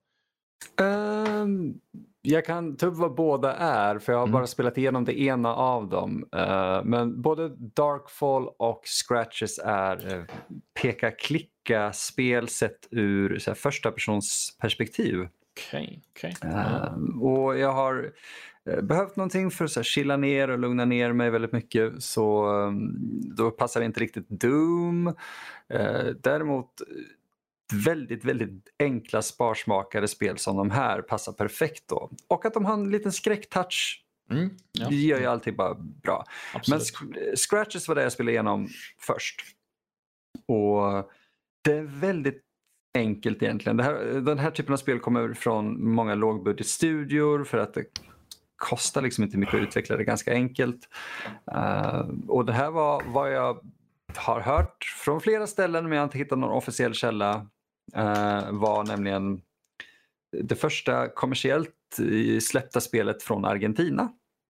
[0.80, 1.80] Um,
[2.22, 4.32] jag kan ta upp vad båda är för jag har mm.
[4.32, 6.28] bara spelat igenom det ena av dem.
[6.36, 10.24] Uh, men både Darkfall och Scratches är uh,
[10.82, 15.28] peka-klicka spel sett ur så här, första persons perspektiv.
[15.52, 16.32] Okay, okay.
[16.44, 18.12] Uh, och jag har
[18.70, 22.02] uh, behövt någonting för att så här, chilla ner och lugna ner mig väldigt mycket
[22.02, 22.94] så um,
[23.36, 25.06] då passar inte riktigt Doom.
[25.74, 26.70] Uh, däremot
[27.72, 32.10] väldigt, väldigt enkla sparsmakade spel som de här passar perfekt då.
[32.28, 34.02] Och att de har en liten skräcktouch.
[34.30, 34.88] Mm, ja.
[34.88, 36.24] Det gör ju alltid bara bra.
[36.54, 36.92] Absolut.
[37.00, 39.42] Men Scratches var det jag spelade igenom först.
[40.48, 41.10] Och
[41.64, 42.42] det är väldigt
[42.94, 43.80] enkelt egentligen.
[43.80, 47.84] Här, den här typen av spel kommer från många lågbudgetstudior för att det
[48.56, 50.88] kostar liksom inte mycket att utveckla det ganska enkelt.
[51.54, 53.60] Uh, och det här var vad jag
[54.16, 57.46] har hört från flera ställen men jag har inte hittat någon officiell källa
[57.94, 59.40] Eh, var nämligen
[60.42, 61.72] det första kommersiellt
[62.40, 64.12] släppta spelet från Argentina.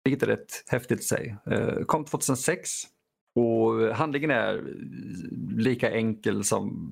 [0.04, 1.36] vilket är rätt häftigt i sig.
[1.50, 2.70] Uh, kom 2006
[3.34, 4.74] och handlingen är
[5.56, 6.88] lika enkel som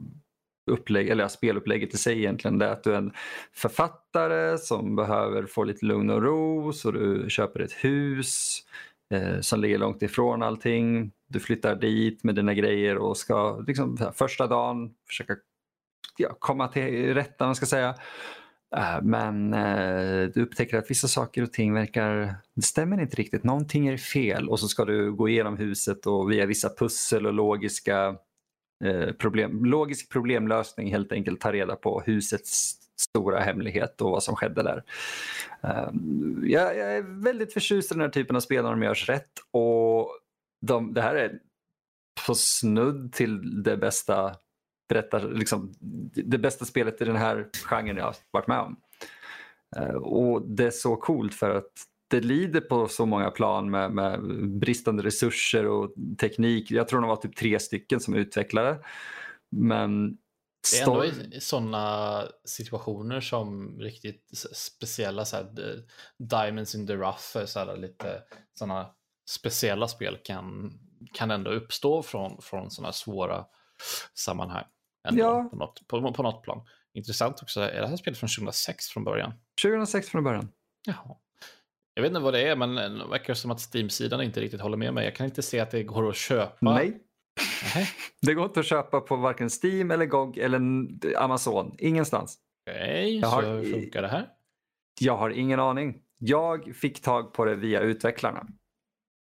[0.71, 2.59] upplägg, eller spelupplägget i sig egentligen.
[2.59, 3.13] Det är att du är en
[3.53, 8.63] författare som behöver få lite lugn och ro så du köper ett hus
[9.15, 11.13] eh, som ligger långt ifrån allting.
[11.29, 15.37] Du flyttar dit med dina grejer och ska liksom, första dagen försöka
[16.17, 17.95] ja, komma till rätta, man ska säga.
[18.77, 23.45] Eh, men eh, du upptäcker att vissa saker och ting verkar, det stämmer inte riktigt.
[23.45, 27.33] Någonting är fel och så ska du gå igenom huset och via vissa pussel och
[27.33, 28.17] logiska
[28.85, 34.37] eh, problem, logisk problemlösning helt enkelt ta reda på husets stora hemlighet och vad som
[34.37, 34.85] skedde där.
[36.43, 39.31] Jag, jag, är väldigt förtjust i den här typen av spel när de görs rätt
[39.51, 40.11] och
[40.67, 41.39] de, det här är
[42.27, 44.37] på snudd till det bästa
[44.89, 45.75] berättar liksom,
[46.15, 48.77] det bästa spelet i den här genren jag har varit med om.
[49.79, 51.73] Uh, och det är så coolt för att
[52.09, 54.21] det lider på så många plan med, med,
[54.59, 56.71] bristande resurser och teknik.
[56.71, 58.79] Jag tror det var typ tre stycken som utvecklade.
[59.51, 60.19] Men
[60.73, 65.47] det är ändå i sådana situationer som riktigt speciella så här,
[66.19, 68.23] Diamonds in the rough, så här, lite
[68.59, 68.91] sådana
[69.31, 70.79] speciella spel kan,
[71.13, 73.45] kan ändå uppstå från, från sådana svåra
[74.15, 74.65] sammanhang.
[75.07, 75.49] Ändå, ja.
[75.51, 76.67] på, något, på, på något plan.
[76.95, 79.33] Intressant också, är det här spelet från 2006 från början?
[79.63, 80.49] 2006 från början.
[80.87, 81.17] Jaha.
[81.95, 84.77] Jag vet inte vad det är, men det verkar som att Steam-sidan inte riktigt håller
[84.77, 85.05] med mig.
[85.05, 86.57] Jag kan inte se att det går att köpa.
[86.61, 87.03] Nej.
[88.23, 90.61] Det går inte att köpa på varken Steam eller GOG eller
[91.17, 91.75] Amazon.
[91.79, 92.39] Ingenstans.
[92.71, 94.29] Okej, okay, så hur funkar det här?
[95.01, 95.99] Jag har ingen aning.
[96.19, 98.47] Jag fick tag på det via utvecklarna.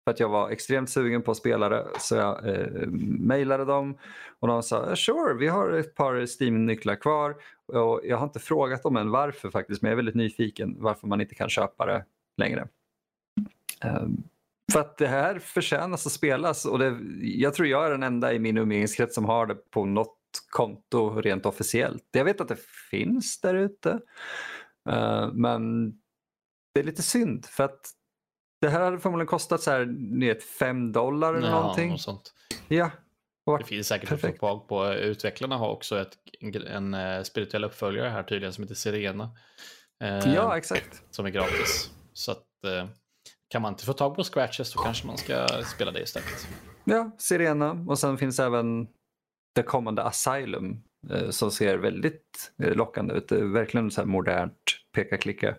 [0.08, 2.86] För att jag var extremt sugen på spelare så jag eh,
[3.20, 3.98] mejlade dem
[4.38, 7.36] och de sa eh, sure, vi har ett par Steam-nycklar kvar.
[7.66, 11.06] Och jag har inte frågat dem än varför faktiskt, men jag är väldigt nyfiken varför
[11.06, 12.04] man inte kan köpa det
[12.36, 12.68] längre.
[13.84, 14.22] Um,
[14.72, 18.32] för att det här förtjänas att spelas och det, jag tror jag är den enda
[18.32, 20.18] i min umgängeskrets som har det på något
[20.50, 22.04] konto rent officiellt.
[22.10, 24.00] Jag vet att det finns där ute.
[24.90, 25.90] Uh, men
[26.74, 27.97] det är lite synd för att
[28.60, 29.88] det här hade förmodligen kostat så här,
[30.20, 31.90] vet, 5 dollar eller ja, någonting.
[31.90, 32.34] Något sånt.
[32.68, 32.90] Ja.
[33.58, 34.40] Det finns säkert perfekt.
[34.40, 34.92] tag på.
[34.92, 39.30] Utvecklarna har också ett, en, en eh, spirituell uppföljare här tydligen som heter Sirena.
[40.04, 41.02] Eh, ja, exakt.
[41.10, 41.90] Som är gratis.
[42.12, 42.88] Så att, eh,
[43.48, 46.48] kan man inte få tag på Scratches så kanske man ska spela det istället.
[46.84, 48.88] Ja, Sirena och sen finns även
[49.54, 53.32] det kommande Asylum eh, som ser väldigt eh, lockande ut.
[53.32, 54.54] Verkligen så här modernt
[54.92, 55.56] peka-klicka.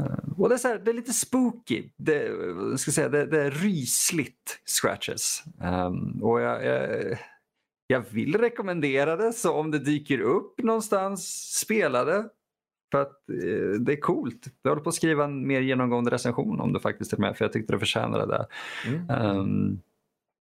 [0.00, 1.90] Uh, och det är, så här, det är lite spooky.
[1.96, 2.30] Det,
[2.78, 5.42] ska säga, det, det är rysligt scratches.
[5.60, 7.18] Um, och jag, jag,
[7.86, 12.28] jag, vill rekommendera det, så om det dyker upp någonstans, spela det.
[12.92, 14.46] För att uh, det är coolt.
[14.62, 17.44] Jag håller på att skriva en mer genomgående recension om det faktiskt är med, för
[17.44, 18.46] jag tyckte det förtjänade det.
[18.86, 19.26] Mm.
[19.26, 19.80] Um,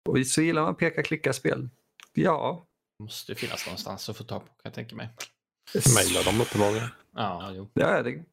[0.09, 1.69] och så gillar man peka-klicka-spel.
[2.13, 2.67] Ja.
[2.99, 5.09] Det måste finnas någonstans att få tag på, kan jag tänka mig.
[5.97, 6.89] Mejla dem uppenbarligen.
[7.15, 7.69] Ja, jo.
[7.75, 8.25] Ja, det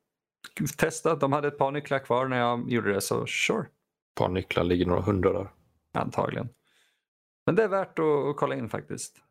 [0.78, 1.16] testa.
[1.16, 3.62] De hade ett par nycklar kvar när jag gjorde det, så sure.
[3.62, 5.48] Ett par nycklar ligger några hundra där.
[5.94, 6.50] Antagligen.
[7.46, 9.22] Men det är värt att, kolla in faktiskt.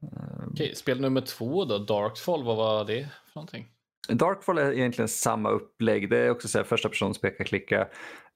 [0.51, 3.69] Okej, spel nummer två då, Darkfall, vad var det för någonting?
[4.09, 6.11] Darkfall är egentligen samma upplägg.
[6.11, 7.89] Det är också så här, första persons peka klicka.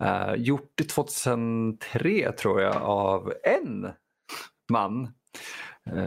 [0.03, 3.91] Uh, gjort 2003 tror jag av en
[4.70, 5.09] man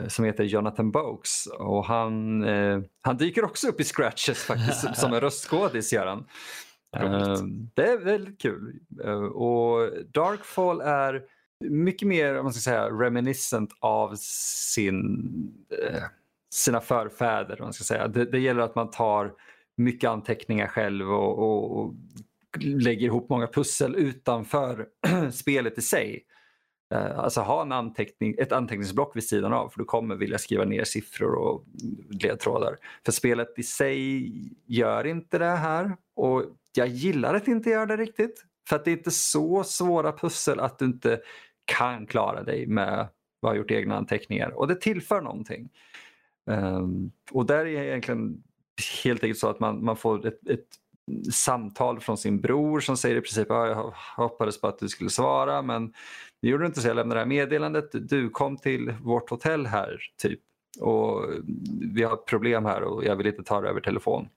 [0.08, 1.48] som heter Jonathan Boakes.
[1.60, 6.26] Och han, uh, han dyker också upp i scratches faktiskt som en röstskådis gör han.
[6.98, 8.80] Ehm, det är väldigt kul.
[9.34, 11.22] Och Darkfall är
[11.70, 15.32] mycket mer om man ska säga, reminiscent av sin,
[16.54, 17.58] sina förfäder.
[17.60, 18.08] Man ska säga.
[18.08, 19.34] Det, det, gäller att man tar
[19.78, 21.94] mycket anteckningar själv och, och, och
[22.60, 24.88] lägger ihop många pussel utanför
[25.32, 26.26] spelet i sig.
[26.92, 30.66] Eh, alltså ha en anteckning, ett anteckningsblock vid sidan av för du kommer vilja skriva
[30.66, 31.64] ner siffror och
[32.10, 32.78] ledtrådar.
[33.06, 34.32] För spelet i sig
[34.66, 36.44] gör inte det här och
[36.76, 38.46] jag gillar att inte göra det riktigt.
[38.70, 41.22] För att det är inte så svåra pussel att du inte
[41.66, 43.08] kan klara dig med
[43.40, 44.50] vad har gjort egna anteckningar.
[44.50, 45.70] Och det tillför någonting.
[46.46, 48.44] Um, och där är det egentligen
[49.04, 50.68] helt enkelt så att man, man får ett, ett
[51.34, 55.10] samtal från sin bror som säger i princip att jag hoppades på att du skulle
[55.10, 55.94] svara men
[56.42, 57.90] det gjorde du inte så jag lämnade det här meddelandet.
[58.10, 60.40] Du kom till vårt hotell här typ
[60.80, 61.26] och
[61.94, 64.28] vi har ett problem här och jag vill inte ta det över telefon.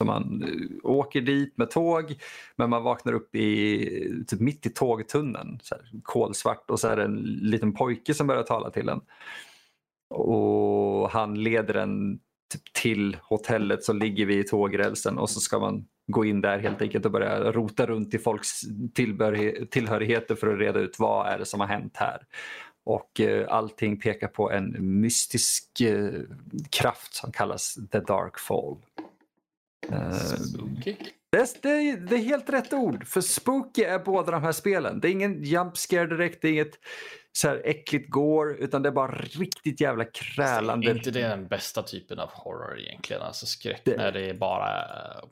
[0.00, 2.16] Så man eh, åker dit med tåg
[2.56, 6.96] men man vaknar upp i, typ mitt i tågtunneln, så här, kolsvart och så är
[6.96, 9.00] det en liten pojke som börjar tala till en.
[10.10, 12.18] Och han leder en
[12.52, 16.58] typ, till hotellet så ligger vi i tågrälsen och så ska man gå in där
[16.58, 18.60] helt enkelt och börja rota runt i folks
[19.70, 22.26] tillhörigheter för att reda ut vad är det som har hänt här.
[22.84, 26.10] Och eh, allting pekar på en mystisk eh,
[26.70, 28.76] kraft som kallas The Dark Fall.
[29.90, 30.96] Eh, Spooky.
[31.32, 35.00] Det, det, det, är helt rätt ord, för spooky är båda de här spelen.
[35.00, 36.78] Det är ingen jump scare direkt, det är inget
[37.32, 40.90] så här äckligt går utan det är bara riktigt jävla krälande.
[40.90, 43.22] Är inte det den bästa typen av horror egentligen?
[43.22, 43.96] Alltså skräck det...
[43.96, 45.24] när det är bara eh,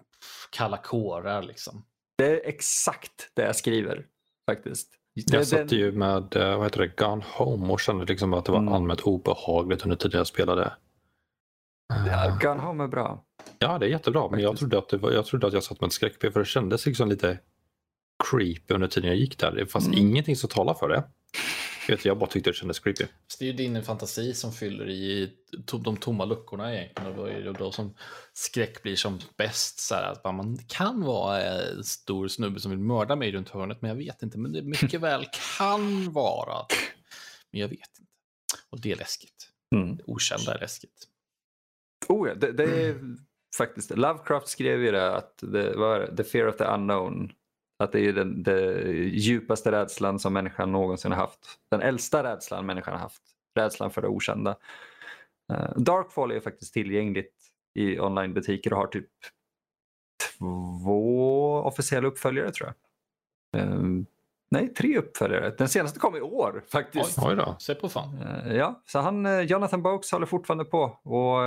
[0.51, 1.85] kalla kårar liksom.
[2.19, 4.07] Det är exakt det jag skriver
[4.51, 4.89] faktiskt.
[5.15, 8.53] Jag satt ju med eh, vad heter det, Gone Home och kände liksom att det
[8.53, 8.73] var mm.
[8.73, 10.73] allmänt obehagligt under tiden jag spelade.
[12.07, 13.25] Ja, Gone Home är bra.
[13.63, 14.29] Ja, det är jättebra.
[14.31, 16.41] Men jag trodde att, det var, jag trodde att jag satt med ett skräck för
[16.41, 17.39] det kändes liksom lite
[18.31, 19.53] creepy under tiden jag gick där.
[19.53, 19.99] Det fanns mm.
[19.99, 21.05] ingenting som talar för det.
[21.89, 23.05] Jag, jag bara tyckte det kändes creepy.
[23.39, 25.33] det är ju din fantasi som fyller i
[25.85, 27.11] de tomma luckorna egentligen.
[27.11, 27.95] Och då är det då som
[28.33, 29.81] skräck blir som bäst.
[29.81, 33.83] Så här, att man kan vara en stor snubbe som vill mörda mig runt hörnet,
[33.83, 34.39] men jag vet inte.
[34.39, 35.27] Men det mycket väl
[35.59, 36.67] kan vara.
[37.51, 38.13] Men jag vet inte.
[38.71, 39.49] Och det är läskigt.
[39.75, 39.97] Mm.
[39.97, 41.07] Det okända är läskigt.
[42.09, 43.17] Oh ja, det, det är
[43.57, 47.33] faktiskt, Lovecraft skrev ju det att det var the fear of the unknown.
[47.79, 51.59] Att det är den, den djupaste rädslan som människan någonsin har haft.
[51.71, 53.23] Den äldsta rädslan människan har haft.
[53.59, 54.57] Rädslan för det okända.
[55.53, 57.35] Uh, Darkfall är faktiskt tillgängligt
[57.75, 59.11] i onlinebutiker och har typ
[60.39, 62.73] två officiella uppföljare tror
[63.53, 63.67] jag.
[63.67, 64.03] Uh,
[64.51, 65.55] nej, tre uppföljare.
[65.59, 67.19] Den senaste kom i år faktiskt.
[67.19, 68.19] Oj, oj då, se på fan.
[68.19, 70.83] Uh, ja, så han, Jonathan Boakes håller fortfarande på.
[71.03, 71.39] Och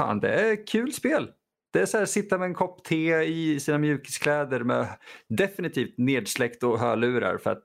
[0.00, 1.30] fan, det är kul spel.
[1.72, 4.88] Det är så här, sitta med en kopp te i sina mjukiskläder med
[5.28, 7.64] definitivt nedsläckt och hörlurar för att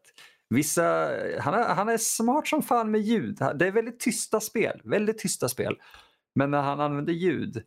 [0.50, 0.84] vissa,
[1.40, 3.36] han är, han är smart som fan med ljud.
[3.36, 5.76] Det är väldigt tysta spel, väldigt tysta spel.
[6.36, 7.64] Men när han använder ljud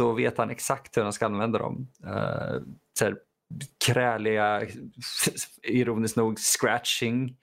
[0.00, 1.88] så vet han exakt hur han ska använda dem.
[2.06, 2.62] Uh,
[2.98, 3.16] så här,
[3.86, 4.62] kräliga,
[5.62, 7.36] ironiskt nog, scratching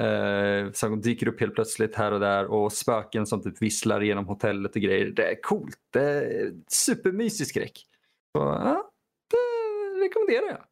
[0.00, 4.26] Eh, som dyker upp helt plötsligt här och där och spöken som typ visslar genom
[4.26, 5.06] hotellet och grejer.
[5.06, 5.78] Det är coolt.
[5.90, 7.86] Det är supermysig skräck.
[8.32, 8.90] Så, ja,
[9.30, 10.64] det rekommenderar jag.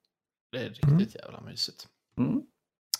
[0.53, 1.07] Det är riktigt mm.
[1.15, 1.89] jävla mysigt.
[2.19, 2.43] Mm.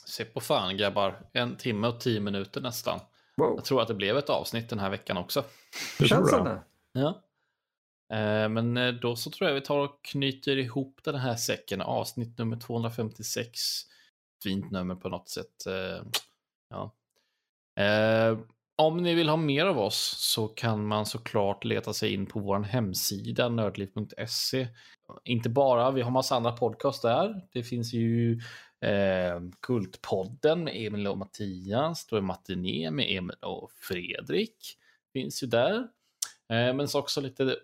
[0.07, 3.01] Se på fan grabbar, en timme och tio minuter nästan.
[3.37, 3.55] Wow.
[3.57, 5.45] Jag tror att det blev ett avsnitt den här veckan också.
[5.99, 6.63] Det känns som det.
[6.93, 7.23] Ja.
[8.17, 11.81] Eh, men eh, då så tror jag vi tar och knyter ihop den här säcken.
[11.81, 13.61] Avsnitt nummer 256
[14.43, 15.67] fint nummer på något sätt.
[15.67, 16.07] Eh,
[16.71, 16.95] ja.
[17.85, 18.39] Eh,
[18.77, 22.41] om ni vill ha mer av oss så kan man såklart leta sig in på
[22.41, 24.69] vår hemsida nördliv.se.
[25.25, 27.41] Inte bara, vi har massa andra podcast där.
[27.53, 28.41] Det finns ju
[28.81, 32.07] eh, Kultpodden med Emil och Mattias.
[32.07, 34.79] Då är Matiné med Emil och Fredrik.
[35.13, 35.75] Finns ju där.
[36.49, 37.57] Eh, men så också lite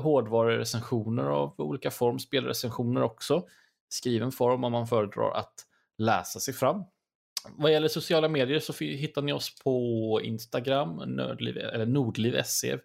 [0.00, 3.46] hårdvarurecensioner av olika form, spelrecensioner också.
[3.88, 5.67] Skriven form om man föredrar att
[5.98, 6.84] läsa sig fram.
[7.56, 12.78] Vad gäller sociala medier så hittar ni oss på Instagram, nördliv, eller nordliv.se,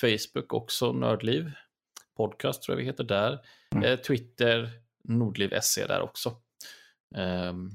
[0.00, 1.52] Facebook också, Nördliv,
[2.16, 3.38] podcast tror jag vi heter där,
[3.70, 3.84] mm.
[3.84, 4.70] eh, Twitter,
[5.04, 6.36] nordliv.se där också.
[7.14, 7.70] Um,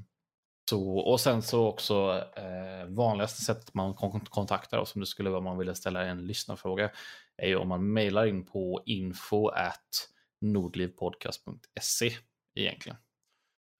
[0.70, 3.94] så, och sen så också eh, vanligaste sättet man
[4.30, 6.90] kontaktar oss om det skulle vara man ville ställa en lyssnarfråga
[7.36, 10.08] är ju om man mejlar in på info at
[10.40, 12.16] nordlivpodcast.se
[12.54, 12.98] egentligen.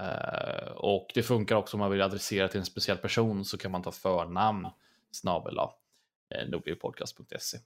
[0.02, 3.70] Uh, och det funkar också om man vill adressera till en speciell person så kan
[3.70, 4.68] man ta förnamn
[5.10, 7.58] snabel eh, nordlivpodcast.se.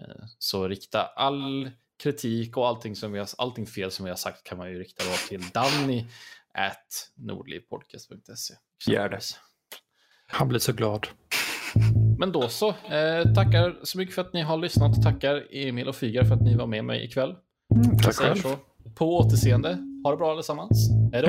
[0.00, 1.70] Uh, så rikta all
[2.02, 4.78] kritik och allting, som vi har, allting fel som vi har sagt kan man ju
[4.78, 6.04] rikta då till Danny
[6.54, 8.54] at nordlivpodcast.se.
[8.86, 9.20] Gör det.
[10.26, 11.06] Han blir så glad.
[12.18, 12.68] Men då så.
[12.68, 15.02] Eh, tackar så mycket för att ni har lyssnat.
[15.02, 17.34] Tackar Emil och Fygar för att ni var med mig ikväll.
[17.74, 18.36] Mm, tack själv.
[18.36, 18.58] Så.
[18.94, 19.89] På återseende.
[20.04, 20.90] Ha det bra allesammans.
[21.12, 21.28] Hej då.